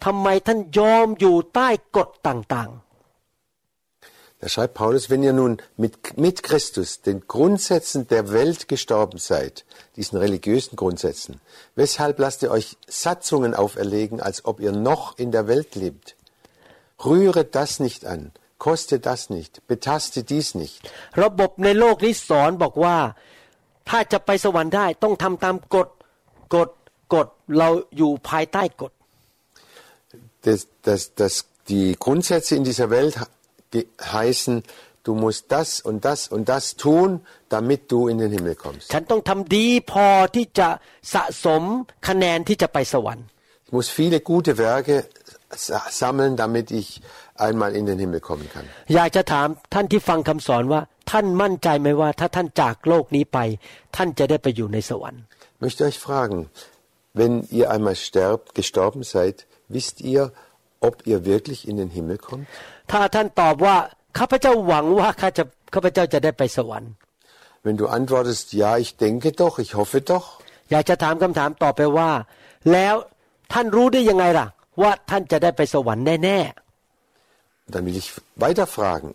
[0.04, 2.70] ทำไมท่านยอมอยู่ใต้กฎต่าง
[4.44, 9.64] Da schreibt Paulus, wenn ihr nun mit, mit Christus den Grundsätzen der Welt gestorben seid,
[9.94, 11.40] diesen religiösen Grundsätzen,
[11.76, 16.16] weshalb lasst ihr euch Satzungen auferlegen, als ob ihr noch in der Welt lebt?
[17.04, 20.80] Rühre das nicht an, koste das nicht, betaste dies nicht.
[21.24, 22.96] ระบบในโลกนี้สอนบอกว่า
[23.88, 25.88] ถ้าจะไปสวรรค์ได้ต้องทำตามกฎ
[26.54, 26.70] กฎ
[27.14, 28.92] กฎเราอยู่ภายใต้กฎ
[30.46, 31.32] Das, das, das,
[31.68, 33.14] die Grundsätze in dieser Welt
[33.72, 33.86] ge-
[34.18, 34.62] heißen,
[35.04, 37.08] du musst das und das und das tun,
[37.48, 38.86] damit du in den Himmel kommst.
[38.92, 40.68] ฉันต้องทำดีพอที่จะ
[41.14, 41.62] สะสม
[42.08, 43.26] คะแนนที่จะไปสวรรค์
[43.66, 44.96] Ich muss viele gute Werke
[45.66, 46.88] sa- sammeln, damit ich
[47.46, 48.64] einmal in den Himmel kommen kann.
[48.94, 53.38] อยากจะถามท่านที่ฟังคำสอนว่า ท่านมั่นใจไหมว่า ถ้าท่านจากโลกนี้ไป
[53.96, 55.22] ท่านจะได้ไปอยู่ในสวรรค์
[55.56, 56.38] Ich möchte euch fragen,
[57.20, 59.36] wenn ihr einmal sterbt, gestorben seid,
[59.74, 60.22] wisst ihr,
[60.86, 62.44] ob ihr wirklich in den Himmel kommt?
[62.90, 63.76] ถ้าท่านตอบว่า
[64.18, 66.92] ข้าพเจ้าหวังว่าข้าจะข้าพเจ้าจะได้ไปสวรรค์
[67.66, 70.24] Wenn du antwortest, ja, ich denke doch, ich hoffe doch,
[70.70, 72.10] อยากจะถามคำถามต่อไปว่า
[72.72, 72.94] แล้ว
[73.52, 74.46] ท่านรู้ได้ยังไงล่ะ
[74.82, 76.38] ว่าท่านจะได้ไปสวรรค์แน่
[77.72, 78.08] dann will ich
[78.44, 79.08] weiter fragen,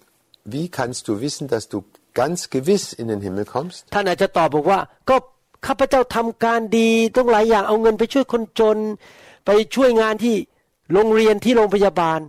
[0.54, 1.78] wie kannst du wissen, dass du
[2.21, 3.80] ganz gewiss in den Himmel kommst?
[3.88, 5.15] ๆท่านอาจจะตอบบอกว่า ก็
[5.67, 8.78] ข้าพเจ้าทำการดีต้องหลายอย่างเอาเงินไปช่วยคนจน
[9.45, 10.36] ไปช่วยงานที่
[10.93, 12.21] โรงเรียนที่โรงพยาบาล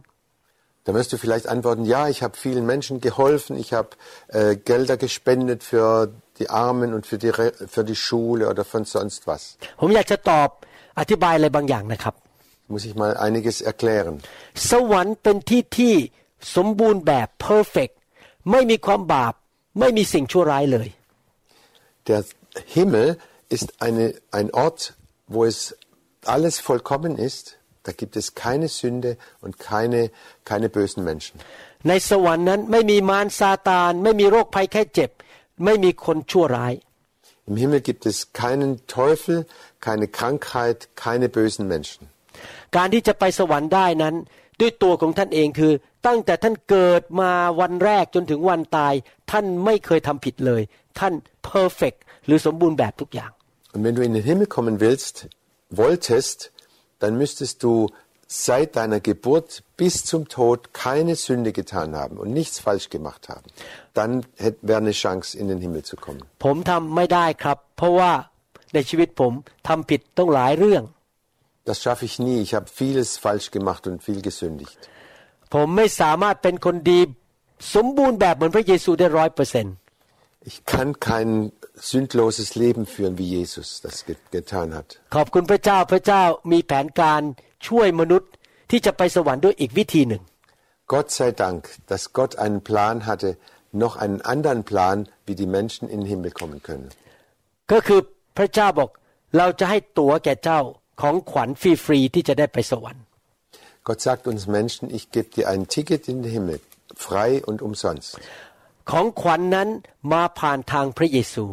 [0.85, 3.91] Dann wirst du vielleicht antworten, ja, ich habe vielen Menschen geholfen, ich habe
[4.29, 8.83] äh, Gelder gespendet für die Armen und für die, Re für die Schule oder von
[8.95, 9.43] sonst was.
[9.81, 10.49] ผมอยากจะตอบ
[11.01, 12.15] อธิบายอะไรบางอย่างนะครับ
[12.73, 14.15] Muss ich mal einiges erklären.
[14.71, 15.95] สวรรค์เป็นที่ที่
[16.57, 17.95] สมบูรณ์แบบ perfect
[18.51, 19.35] ไม่มีความบาป
[19.79, 20.89] ไม่มีสิ่งชั่วร้ายเลย
[22.09, 22.21] Der
[22.77, 23.09] Himmel
[23.57, 24.05] ist eine,
[24.39, 24.81] ein Ort,
[25.35, 25.59] wo es
[26.25, 27.45] alles vollkommen ist.
[27.85, 30.11] Da gibt es keine Sünde und keine,
[30.45, 31.35] keine bösen Menschen.
[31.89, 35.11] ในสวรรค์นั้นไม่มีมารซาตาน ไม่มีโรคภัยแค่เจ็บ
[35.65, 36.75] ไม่มีคนชั่วร้าย
[37.51, 39.37] Im Himmel gibt es keinen Teufel,
[39.87, 42.03] keine Krankheit, keine bösen Menschen.
[42.77, 44.15] การที่จะไปสวรรค์ได้นั้น
[44.61, 45.73] ด้วยตัวของท่านเองคือ
[46.07, 48.95] ตั้งแต่ท่านเกิดมาวันแรกจนถึงวันตาย
[49.31, 50.63] ท่านไม่เคยทำผิดเลย
[50.99, 51.15] ท่าน
[51.51, 53.31] perfect หรือสมบูรณ์แบบทุกอย่าง
[53.75, 55.17] Und wenn du in den Himmel kommen willst,
[55.73, 56.39] wolltest,
[57.03, 57.73] dann müsstest du
[58.27, 63.47] seit deiner Geburt bis zum Tod keine Sünde getan haben und nichts falsch gemacht haben.
[63.95, 66.23] Dann hätt- wäre eine Chance, in den Himmel zu kommen.
[66.45, 68.13] ผมทำไม่ได้ครับ เพราะว่า
[68.75, 69.33] ในชีวิตผม
[69.69, 70.85] ทำผิดต้องหลายเรื่อง
[71.69, 72.37] Das schaffe ich nie.
[72.47, 74.75] Ich habe vieles falsch gemacht und viel gesündigt.
[75.55, 77.01] ผมไม่สามารถเป็นคนดี
[77.75, 79.75] สมบูรณ์แบบเหมือนพระเยซูได้ร้อยเปอร์เซ็นต์
[80.51, 81.29] Ich kann kein
[81.91, 84.89] sündloses Leben führen, wie Jesus das ge getan hat.
[85.15, 87.23] ขอบคุณพระเจ้าพระเจ้ามีแผนการ
[87.69, 88.31] ช่วยมนุษย์
[88.71, 90.23] ที่จะไปสวรรค์ด้วยอีกวิธีหนึ่ง
[90.95, 93.31] Gott sei Dank, dass Gott einen Plan hatte,
[93.85, 96.89] noch einen anderen Plan, wie die Menschen in den Himmel kommen können.
[97.73, 98.01] ก็คือ
[98.39, 98.91] พระเจ้าบอก
[99.37, 100.61] เราจะให้ตั๋วแก่เจ้า
[101.01, 101.49] ของขวัญ
[101.85, 103.03] ฟรีๆที่จะได้ไปสวรรค์
[103.89, 106.59] Gott sagt uns Menschen, ich gebe dir ein Ticket in den Himmel,
[107.07, 108.11] frei und umsonst.
[108.91, 109.69] ของขวัญนั้น
[110.13, 111.45] มาผ่านทางพระเยซู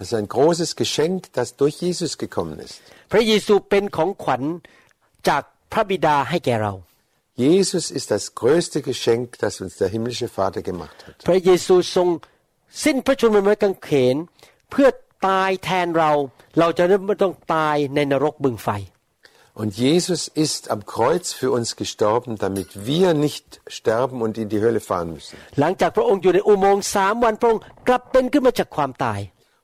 [0.00, 2.76] Das ist ein großes Geschenk, das durch Jesus gekommen ist.
[3.12, 4.42] พระเยซูเป็นของขวัญ
[5.28, 5.42] จาก
[5.72, 6.72] พระบิดาให้แก่เรา
[7.46, 11.16] Jesus ist das größte Geschenk, das uns der himmlische Vater gemacht hat.
[11.28, 12.08] พระเยซูทรง
[12.84, 14.16] สิ้นพระชนม์บนไม้กางเขน
[14.70, 14.88] เพื่อ
[15.28, 16.10] ตายแทนเรา
[16.58, 18.70] เราจะไม่ต้องตายในนรกบึงไฟ
[19.62, 24.60] Und Jesus ist am Kreuz für uns gestorben, damit wir nicht sterben und in die
[24.60, 25.38] Hölle fahren müssen.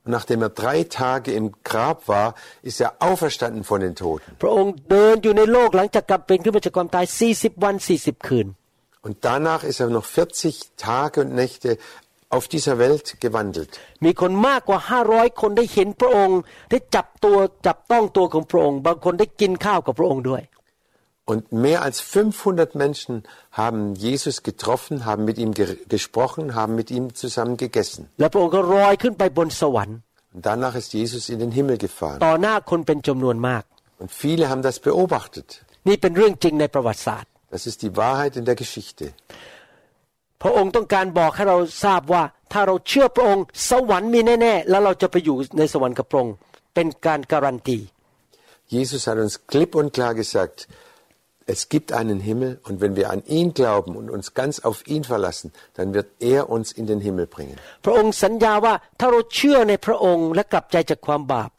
[0.07, 4.29] หลังจากพระองค์อยู่ในอุโมงค์สามวันพระองค์กลับเป็นขึ้นมาจากความตาย Und nachdem er drei Tage im Grab war, ist er auferstanden von den Toten.
[4.43, 8.47] พระองค์เดินอยู่ในโลกหลังจากกลับเป็นขึ้นมาจากความตาย 40 วัน 40 คืน
[9.07, 11.71] Und danach ist er noch 40 Tage und Nächte
[12.37, 13.73] auf dieser Welt gewandelt.
[14.05, 14.79] มีคนมากกว่า
[15.11, 16.39] 500 คนได้เห็นพระองค์
[16.71, 20.43] ได้จับตัวจับต้องตัวของพระองค์ บางคนได้กินข้าวกับพระองค์ด้วย
[21.27, 26.91] Und mehr als 500 Menschen haben Jesus getroffen, haben mit ihm ge gesprochen, haben mit
[26.91, 28.03] ihm zusammen gegessen.
[28.21, 29.99] และพระองค์ก็ลอยขึ้นไปบนสวรรค์
[30.35, 32.19] Und danach ist Jesus in den Himmel gefahren.
[32.27, 33.63] ต่อหน้าคนเป็นจำนวนมาก
[34.03, 35.49] Und viele haben das beobachtet.
[35.89, 39.05] นี่เป็นเรื่องจริงในประวัติศาสตร์ Das ist die Wahrheit in der Geschichte.
[40.43, 46.35] พระองค์ต้องการบอกให้เราทราบว่า ถ้าเราเชื่อพระองค์ สวรรค์มีแน่ๆ แล้วเราจะไปอยู่ในสวรรค์กับพระองค์
[46.75, 47.79] เป็นการการันตี
[48.77, 50.57] Jesus hat uns klipp und klar gesagt,
[51.47, 55.05] es gibt einen Himmel und wenn wir an ihn glauben und uns ganz auf ihn
[55.05, 57.57] verlassen, dann wird er uns in den Himmel bringen.
[57.85, 61.51] พระองค์สัญญาว่าถ้าเราเชื่อในพระองค์และกลับใจจากความบาป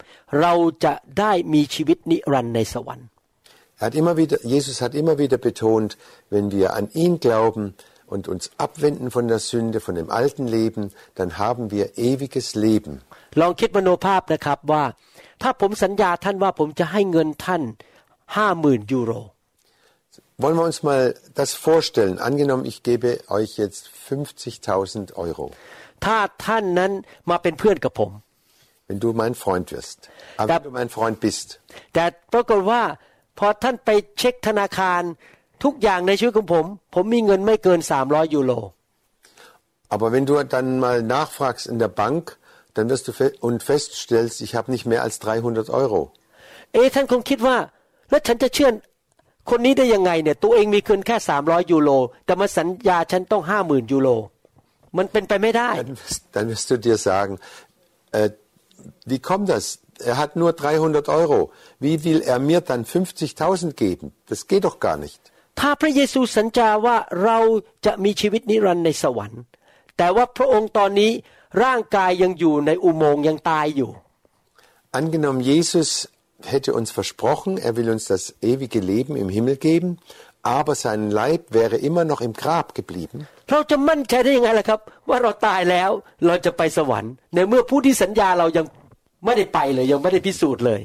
[0.41, 0.53] เรา
[0.85, 3.07] จะได้มีชีวิตนิรันดร์ในสวรรค์
[3.79, 5.97] Er hat immer wieder, Jesus hat immer wieder betont,
[6.29, 7.63] wenn wir an ihn glauben
[8.13, 10.83] und uns abwenden von der Sünde, von dem alten Leben,
[11.15, 12.93] dann haben wir ewiges Leben.
[13.41, 14.83] ลองคิดมโนภาพนะครับว่า
[15.41, 17.61] ถ้าผมสัญญาท่านว่าผมจะให้เงินท่าน
[18.35, 19.11] ห้าหมื่นยูโร
[20.43, 21.01] Wollen wir uns mal
[21.39, 22.15] das vorstellen?
[22.29, 25.45] Angenommen, ich gebe euch jetzt 50.000 Euro,
[26.05, 26.91] ถ้าท่านนั้น
[27.29, 28.11] มาเป็นเพื่อนกับผม
[28.89, 29.97] wenn du mein Freund wirst.
[30.39, 31.47] Aber Da- wenn du mein Freund bist,
[31.93, 32.81] แต่ปรากฏว่า
[33.39, 35.01] พอท่านไปเช็คธนาคาร
[35.63, 36.65] ทุกอย่างในชีวิตของผม
[36.95, 38.51] ผมมีเงินไม่เกิน 300 ยูโร
[39.95, 42.37] aber wenn du dann mal nachfragst in der Bank,
[42.75, 45.99] dann wirst du fe und feststellst, ich habe nicht mehr als 300 Euro.
[46.73, 47.57] เอ๊ะท่านคงคิดว่า
[48.09, 48.69] แล้วฉันจะเชื่อ
[49.50, 51.90] คนนี้ได้ยังไงเนี่ยตัวเองมีเงินแค่300ยูโร
[52.24, 54.08] แต่มาสัญญาฉันต้อง50,000ยูโร
[54.96, 57.32] มันเป็นไปไม่ได้ Dann wirst, dann wirst du dir sagen,
[58.18, 58.28] äh,
[59.10, 59.64] wie kommt das?
[60.10, 61.38] Er hat nur 300 Euro.
[61.84, 64.06] Wie will er mir dann 50.000 geben?
[64.30, 65.20] Das geht doch gar nicht.
[65.60, 67.38] ถ้าพระเยซูสัญญาว่าเรา
[67.86, 69.42] จะมีชีวิตนิรันดร์ในสวรรค์
[69.96, 71.10] แต่ว่าพระองค์ตอนนี้
[71.62, 73.90] ร่างกายยังอยู่ในอุโมงค์ยังตายอยู่
[74.98, 75.90] Angenommen, Jesus
[76.51, 79.89] hätte uns versprochen, er will uns das ewige Leben im Himmel geben,
[80.59, 83.17] aber sein Leib wäre immer noch im Grab geblieben.
[83.51, 85.91] เราจะมั่นใจได้ยังไงล่ะครับ ว่าเราตายแล้ว
[86.25, 88.65] เราจะไปสวรรค์ ในเมื่อผู้ที่สัญญาเรายัง
[89.25, 90.81] ไม่ได้ไปเลยยังไม่ได้พิสูจน์เลย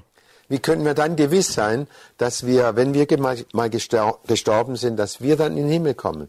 [0.52, 1.78] Wie können wir dann gewiss sein,
[2.22, 5.94] dass wir, wenn wir gema- mal gestor- gestorben sind, dass wir dann in den Himmel
[6.04, 6.24] kommen?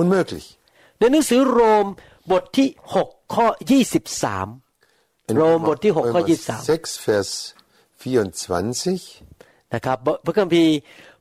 [0.00, 0.46] Unmöglich.
[0.98, 1.86] ในหนังสือโรม
[2.32, 2.68] บทที่
[3.02, 3.46] 6 ข้อ
[4.20, 7.30] 23 In โรมบทที่ 6 ข้อ Römer 6, Vers
[8.05, 9.73] 24.
[9.73, 10.73] นะครับพระคัมภีร์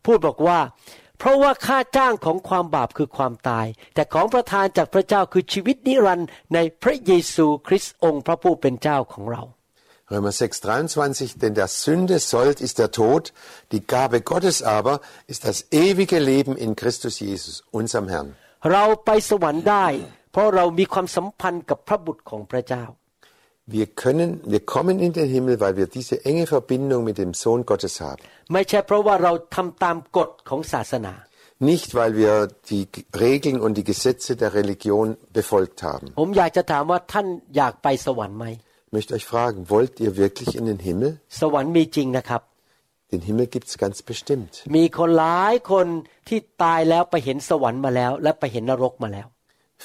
[0.05, 0.59] พูดบอกว่า
[1.19, 9.45] เพราะว่าค่าจ้างของความบาปคือความตาย แต่ของประทานจากพระเจ้าคือชีวิตนิรันดร์ในพระเยซูคริสต์องค์พระผู้เป็นเจ้าของเรา
[10.13, 13.33] Römer 6, 23, denn der Sünde Sold ist der Tod,
[13.73, 18.29] die Gabe Gottes aber ist das ewige Leben in Christus Jesus, unserem Herrn.
[18.73, 19.87] เราไปสวรรค์ได้
[20.33, 22.85] เพราะเรามีความสัมพันธ์กับพระบุตรของพระเจ้า
[23.78, 27.62] Wir können, wir kommen in den Himmel, weil wir diese enge Verbindung mit dem Sohn
[27.72, 28.22] Gottes haben.
[28.54, 31.14] ไม่ใช่เพราะว่าเราทำตามกฎของศาสนา
[31.72, 32.34] Nicht, weil wir
[32.72, 32.84] die
[33.28, 35.08] Regeln und die Gesetze der Religion
[35.40, 36.06] befolgt haben.
[36.20, 38.46] ผมอยากจะถามว่าท่านอยากไปสวรรค์ไหม
[38.88, 41.12] Ich möchte euch fragen, wollt ihr wirklich in den Himmel?
[41.42, 42.42] สวรรค์มีจริงนะครับ
[43.12, 44.52] Den Himmel gibt's ganz bestimmt.
[44.76, 45.88] มีคนหลายคน
[46.28, 49.28] ที่ตายแล้วไปเห็นสวรรค์มาแล้ว และไปเห็นนรกมาแล้ว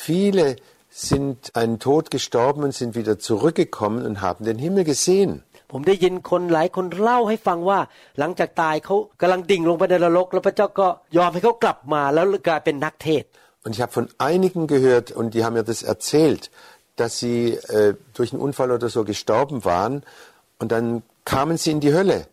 [0.05, 0.47] Viele
[0.91, 5.33] sind einen Tod gestorben und sind wieder zurückgekommen und haben den Himmel gesehen.
[5.73, 7.79] ผมได้ยินคนหลายคนเล่าให้ฟังว่า
[8.19, 13.31] หลังจากตายเขากำลังดิ่งลงไปในนรก แล้วพระเจ้าก็ยอมให้เขากลับมาแล้วกลายเป็นนักเทศน์
[13.65, 16.51] Und ich habe von einigen gehört, und die haben mir das erzählt,
[16.97, 19.95] dass sie äh, durch einen Unfall oder so gestorben waren
[20.59, 22.27] und dann kamen sie in die Hölle.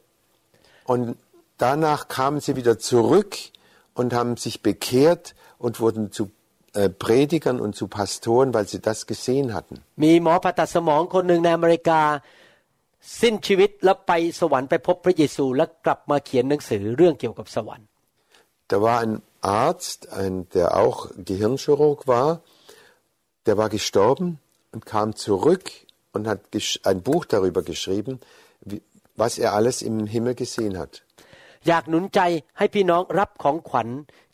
[0.84, 1.16] Und
[1.58, 3.38] danach kamen sie wieder zurück
[3.94, 6.32] und haben sich bekehrt und wurden zu
[6.76, 9.76] äh, Predigern und zu Pastoren, weil sie das gesehen hatten.
[10.04, 12.02] มีหมอผ่าตัดสมองคนหนึ่งในอเมริกา
[13.22, 17.88] สิ้นชีวิตแล้วไปสวรรค์ไปพบพระเยซู แล้วกลับมาเขียนหนังสือเรื่องเกี่ยวกับสวรรค์
[18.72, 19.16] Da war ein
[19.66, 20.98] Arzt, ein, der auch
[21.30, 22.30] Gehirnchirurg war,
[23.48, 24.28] der war gestorben
[24.74, 25.66] und kam zurück
[26.14, 28.14] und hat gesch- ein Buch darüber geschrieben,
[28.70, 28.82] wie,
[29.22, 30.94] was er alles im Himmel gesehen hat.
[31.68, 32.20] อยากหนุนใจ
[32.58, 33.88] ให้พี่น้องรับของขวัญ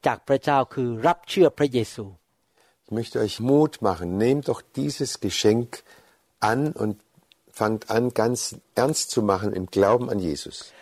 [0.06, 2.21] จากพระเจ้าคือรับเชื่อพระเยซู Ich
[2.93, 4.17] möchte euch Mut machen.
[4.17, 5.83] Nehmt doch dieses Geschenk
[6.41, 7.01] an und
[7.51, 10.73] fangt an, ganz ernst zu machen im Glauben an Jesus.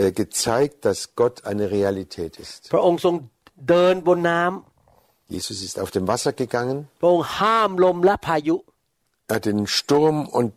[0.00, 2.60] äh, gezeigt, dass Gott eine Realität ist.
[2.68, 3.14] ๆ พระองค์ทรง
[3.68, 8.56] เดินบนน้ำ Jesus ist auf dem Wasser gegangen, พระองค์ห้ามลมและพายุ
[9.30, 10.48] er hat den Sturm und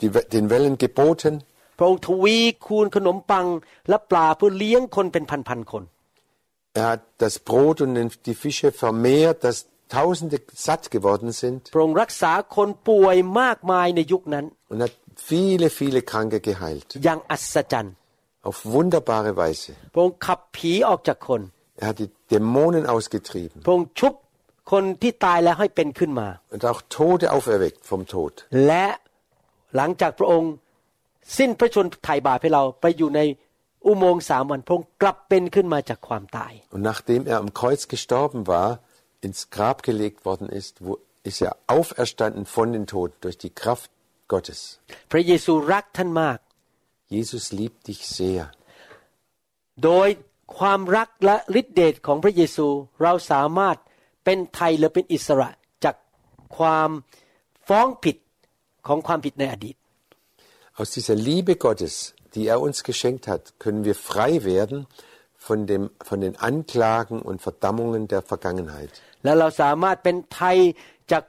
[0.00, 1.34] die, We- den Wellen geboten.
[1.78, 3.46] พระองค์ทวีคูณขนมปัง
[3.88, 5.84] และปลาเพื่อเลี้ยงคนเป็นพันๆคน
[6.80, 9.58] Er hat das Brot und den- die Fische vermehrt, dass
[9.98, 14.94] Tausende satt geworden sind พระองค์รักษาคนป่วยมากมายในยุคนั้น und hat
[15.30, 16.88] viele, viele Kranke geheilt.
[17.04, 17.94] อย่างอัศจรรย์
[18.48, 19.72] Auf wunderbare Weise.
[19.92, 21.40] พระองค์ขับผีออกจากคน
[21.82, 24.14] Er hat die Dämonen ausgetrieben พระองค์ชุบ
[24.72, 28.32] คนที่ตายแล้วให้เป็นขึ้นมา und auch Tote auferweckt vom Tod.
[28.66, 28.86] และ
[29.76, 30.52] หลังจากพระองค์
[31.37, 33.21] สิ้นพระชนม์ไถ่บาปให้เราไปอยู่ใน
[33.85, 38.69] อุโมงค์สามวันพระองค์กลับเป็นขึ้นมาจากความตาย Und nachdem er am Kreuz gestorben war,
[39.25, 40.91] ins Grab gelegt worden ist, wo,
[41.29, 43.89] ist er auferstanden von den Toten durch die Kraft
[44.33, 44.59] Gottes.
[45.11, 46.39] พระเยซูรักท่านมาก
[47.15, 48.43] Jesus liebt dich sehr.
[49.83, 50.09] โดย
[50.57, 52.67] ความรักและฤทธิเดชของพระเยซู
[53.03, 53.77] เราสามารถ
[54.25, 55.49] เป็นไทยหรือเป็นอิสระ
[55.83, 55.95] จาก
[56.57, 56.89] ความ
[57.67, 58.17] ฟ้องผิด
[58.87, 59.75] ของความผิดในอดีต
[60.80, 64.86] Aus dieser Liebe Gottes, die er uns geschenkt hat, können wir frei werden
[65.36, 68.90] von, dem, von den Anklagen und Verdammungen der Vergangenheit.
[69.24, 70.58] และเราสามารถเป็นไทย
[71.12, 71.24] จาก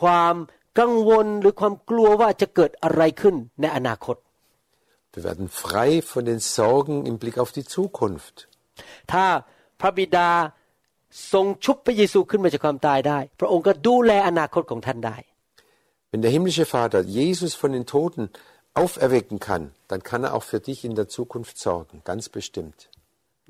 [0.00, 0.34] ความ
[0.78, 4.16] กังวลหรือความกลัวว่าจะเกิดอะไรขึ้นในอนาคต
[5.14, 8.36] Wir werden frei von den Sorgen im Blick auf die Zukunft.
[9.12, 9.24] ถ้า
[9.80, 10.30] พระบิดา
[11.32, 15.16] ทรงชุบพระเยซูขึ้นมาจากความตายได้ พระองค์ก็ดูแลอนาคตของท่านได้
[16.10, 18.24] Wenn der himmlische Vater Jesus von den Toten
[18.78, 22.78] auferwecken kann, dann kann er auch für dich in der Zukunft sorgen, ganz bestimmt.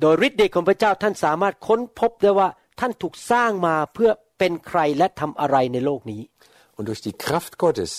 [0.01, 2.49] โดยฤทธิ์เดชของพระเจ้าท่านสามารถค้นพบได้ว่า
[2.81, 6.23] ท่านถูกสร้างมาเพื่อเป็นใครและทำอะไรในโลกนี้
[6.77, 7.93] Und durch die Kraft Gottes,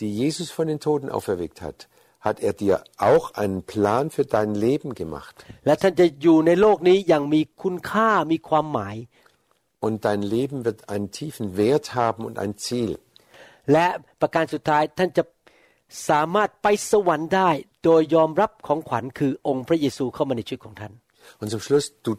[0.00, 1.78] die Jesus von den Toten auferweckt hat,
[2.26, 2.74] hat er dir
[3.10, 5.34] auch einen Plan für dein Leben gemacht.
[5.66, 8.96] และท่านจะอยู่ในโลกนี้อย่างมีคุณค่ามีความหมาย
[9.84, 12.92] Und dein Leben wird einen tiefen Wert haben und ein Ziel.
[13.72, 13.86] และ
[14.20, 15.22] ประการสุดท้ายท่านจะ
[16.08, 17.50] สามารถไปสวรรค์ได้
[17.84, 20.92] โดยยอมรับของขวัญคือองค์พระเยซูเข้ามาในชีวิตของท่าน
[21.40, 22.12] Und zum Schluss, du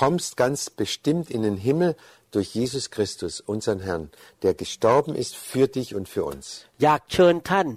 [0.00, 1.90] kommst ganz bestimmt in den Himmel
[2.34, 4.04] durch Jesus Christus, unseren Herrn,
[4.44, 6.44] der gestorben ist für dich und für uns.
[6.84, 7.68] อยากเชิญท่าน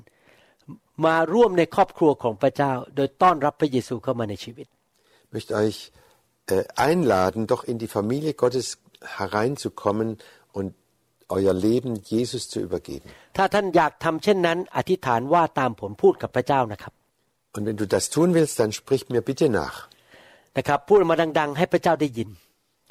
[1.06, 4.68] มาร่วมในครอบครัวของพระเจ้า โดยต้อนรับพระเยซูเข้ามาในชีวิต
[5.26, 5.78] Ich möchte euch
[6.54, 8.68] äh, einladen, doch in die Familie Gottes
[9.20, 10.10] hereinzukommen
[10.58, 10.70] und
[11.36, 13.08] euer Leben Jesus zu übergeben.
[13.38, 16.94] ถ้าท่านอยากทำเช่นนั้น อธิษฐานว่าตามผมพูดกับพระเจ้านะครับ
[17.56, 19.78] Und wenn du das tun willst, dann sprich mir bitte nach.
[20.58, 22.30] นะครับ พูดมาดัง ๆ ให้พระเจ้าได้ยิน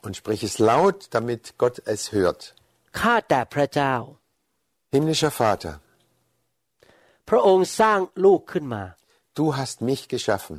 [0.06, 2.40] Und sprich es laut, damit Gott es hört.
[3.00, 3.94] ข้าแต่พระเจ้า
[4.94, 5.74] Himmlischer Vater,
[7.28, 8.82] พระองค์สร้างลูกขึ้นมา
[9.38, 10.58] du hast mich geschaffen.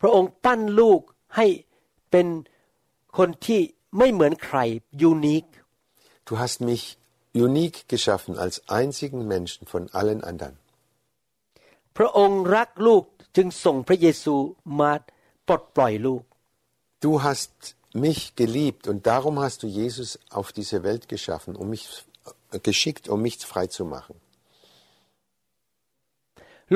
[0.00, 1.00] พระองค์ปั้นลูก
[1.36, 1.46] ให้
[2.10, 2.26] เป็น
[3.18, 3.60] คนที่
[3.98, 4.58] ไม่เหมือนใคร
[5.02, 5.44] ยูนิค
[6.28, 6.82] Du hast mich
[7.34, 10.56] unique geschaffen als einzigen Menschen von allen anderen.
[11.96, 13.04] พระองค์รักลูก
[13.36, 14.34] จึงส่งพระเยซู
[14.80, 14.92] มา
[15.46, 16.22] ปลดปล่อยลูก
[17.04, 17.52] Du hast
[18.06, 21.84] mich geliebt und darum hast du Jesus auf diese Welt geschaffen, um mich
[22.52, 24.14] äh, geschickt, um mich frei zu machen.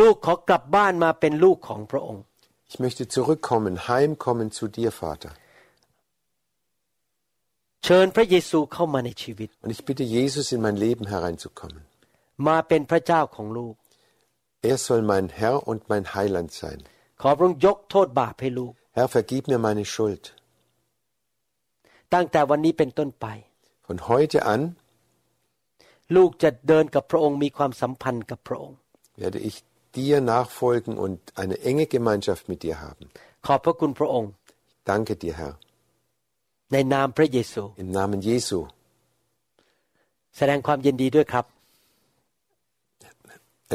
[0.00, 2.22] ลูกขอกลับบ้านมาเป็นลูกของพระองค์
[2.70, 5.30] Ich möchte zurückkommen, heimkommen zu dir, Vater.
[7.84, 11.82] เชิญพระเยซูเข้ามาในชีวิต Und ich bitte Jesus in mein Leben hereinzukommen.
[12.48, 13.74] มาเป็นพระเจ้าของลูก
[14.70, 16.78] Er soll mein Herr und mein Heiland sein.
[17.22, 20.24] ขอพระองค์ยกโทษบาปให้ลูก Herr, vergib mir meine Schuld.
[22.14, 23.26] ตั้งแต่วันนี้เป็นต้นไป
[23.86, 24.61] Von heute an
[26.16, 28.76] ลูกจะเดินกับพระองค์มีความสัมพันธ์กับพระองค์
[29.22, 29.56] werde ich
[29.98, 33.04] dir nachfolgen und eine enge Gemeinschaft mit dir haben.
[33.46, 34.30] ขอบพระคุณพระองค์
[34.90, 35.54] Danke dir, Herr.
[36.72, 38.59] ในนามพระเยซู Im Namen Jesu.
[40.36, 41.44] แสดงความยินดีด้วยครับ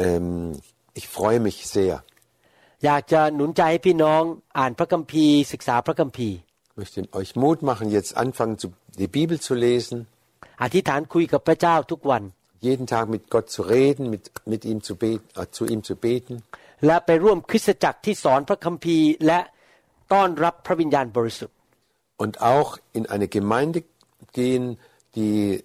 [0.04, 0.60] Ähm,
[0.98, 1.94] ich freue mich sehr.
[2.84, 4.22] อยากจะหนุนใจให้พี่น้อง
[4.58, 6.36] อ่านพระคัมภีร์ ศึกษาพระคัมภีร์
[6.70, 8.66] Ich möchte euch Mut machen, jetzt anfangen, zu,
[9.02, 9.98] die Bibel zu lesen,
[10.62, 12.22] อธิษฐานคุยกับพระเจ้าทุกวัน
[12.66, 15.94] jeden Tag mit Gott zu reden, mit, mit ihm zu beten, äh, zu ihm zu
[16.06, 16.34] beten
[16.86, 19.40] และไปร่วมคริสตจักรที่สอนพระคัมภีร์ และ
[20.12, 21.56] ต้อนรับพระวิญญาณบริสุทธิ์
[22.18, 23.84] und auch in eine Gemeinde
[24.32, 24.78] gehen,
[25.14, 25.64] die,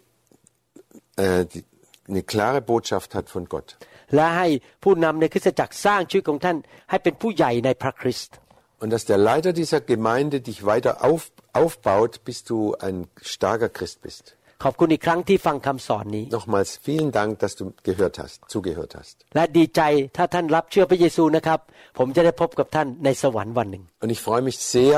[1.15, 1.63] äh, die
[2.07, 3.77] eine klare Botschaft hat von Gott.
[4.15, 4.47] และให้
[4.83, 6.57] ผู้นำในคริสตจักรสร้างชีวิตของท่าน
[6.89, 8.35] ให้เป็นผู้ใหญ่ในพระคริสต์
[8.81, 11.23] Und dass der Leiter dieser Gemeinde dich weiter auf,
[11.61, 12.57] aufbaut, bis du
[12.87, 14.23] ein starker Christ bist.
[14.63, 19.15] ขอบคุณอีกครั้งที่ฟังคำสอนนี้ Nochmals vielen Dank, dass du gehört hast, zugehört hast.
[19.35, 19.81] และดีใจ
[20.17, 21.59] ถ้าท่านรับเชื่อพระเยซูนะครับ
[21.99, 24.95] ผมจะได้พบกับท่านในสวรรค์วันหนึ่ง Und ich freue mich sehr,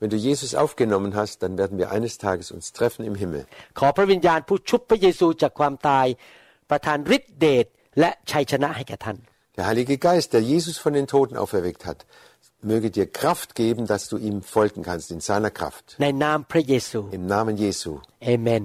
[0.00, 3.42] wenn du Jesus aufgenommen hast, dann werden wir eines Tages uns treffen im Himmel.
[3.78, 6.06] ขอพระวิญญาณผู้ชุบพระเยซูจากความตาย
[6.70, 7.66] ประทานฤทธิเดช
[8.00, 9.16] และชัยชนะให้แก่ท่าน
[9.58, 12.00] Der Heilige Geist, der Jesus von den Toten auferweckt hat,
[12.70, 15.84] möge dir Kraft geben, dass du ihm folgen kannst in seiner Kraft.
[16.02, 17.90] ในนามพระเยซู Im Namen Jesu.
[18.24, 18.64] เอเมน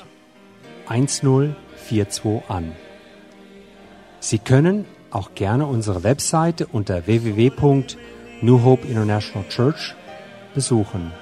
[0.91, 2.75] 1042 an.
[4.19, 9.95] Sie können auch gerne unsere Webseite unter www.New International Church
[10.53, 11.13] besuchen.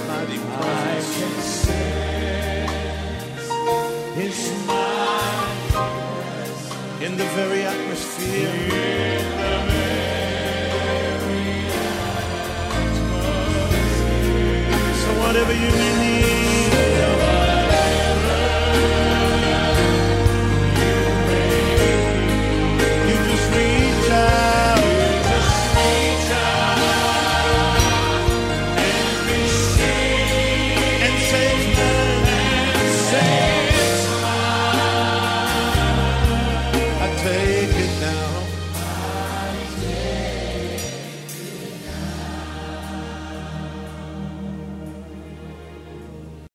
[7.11, 8.51] in the very atmosphere.
[15.01, 16.40] So whatever you may need.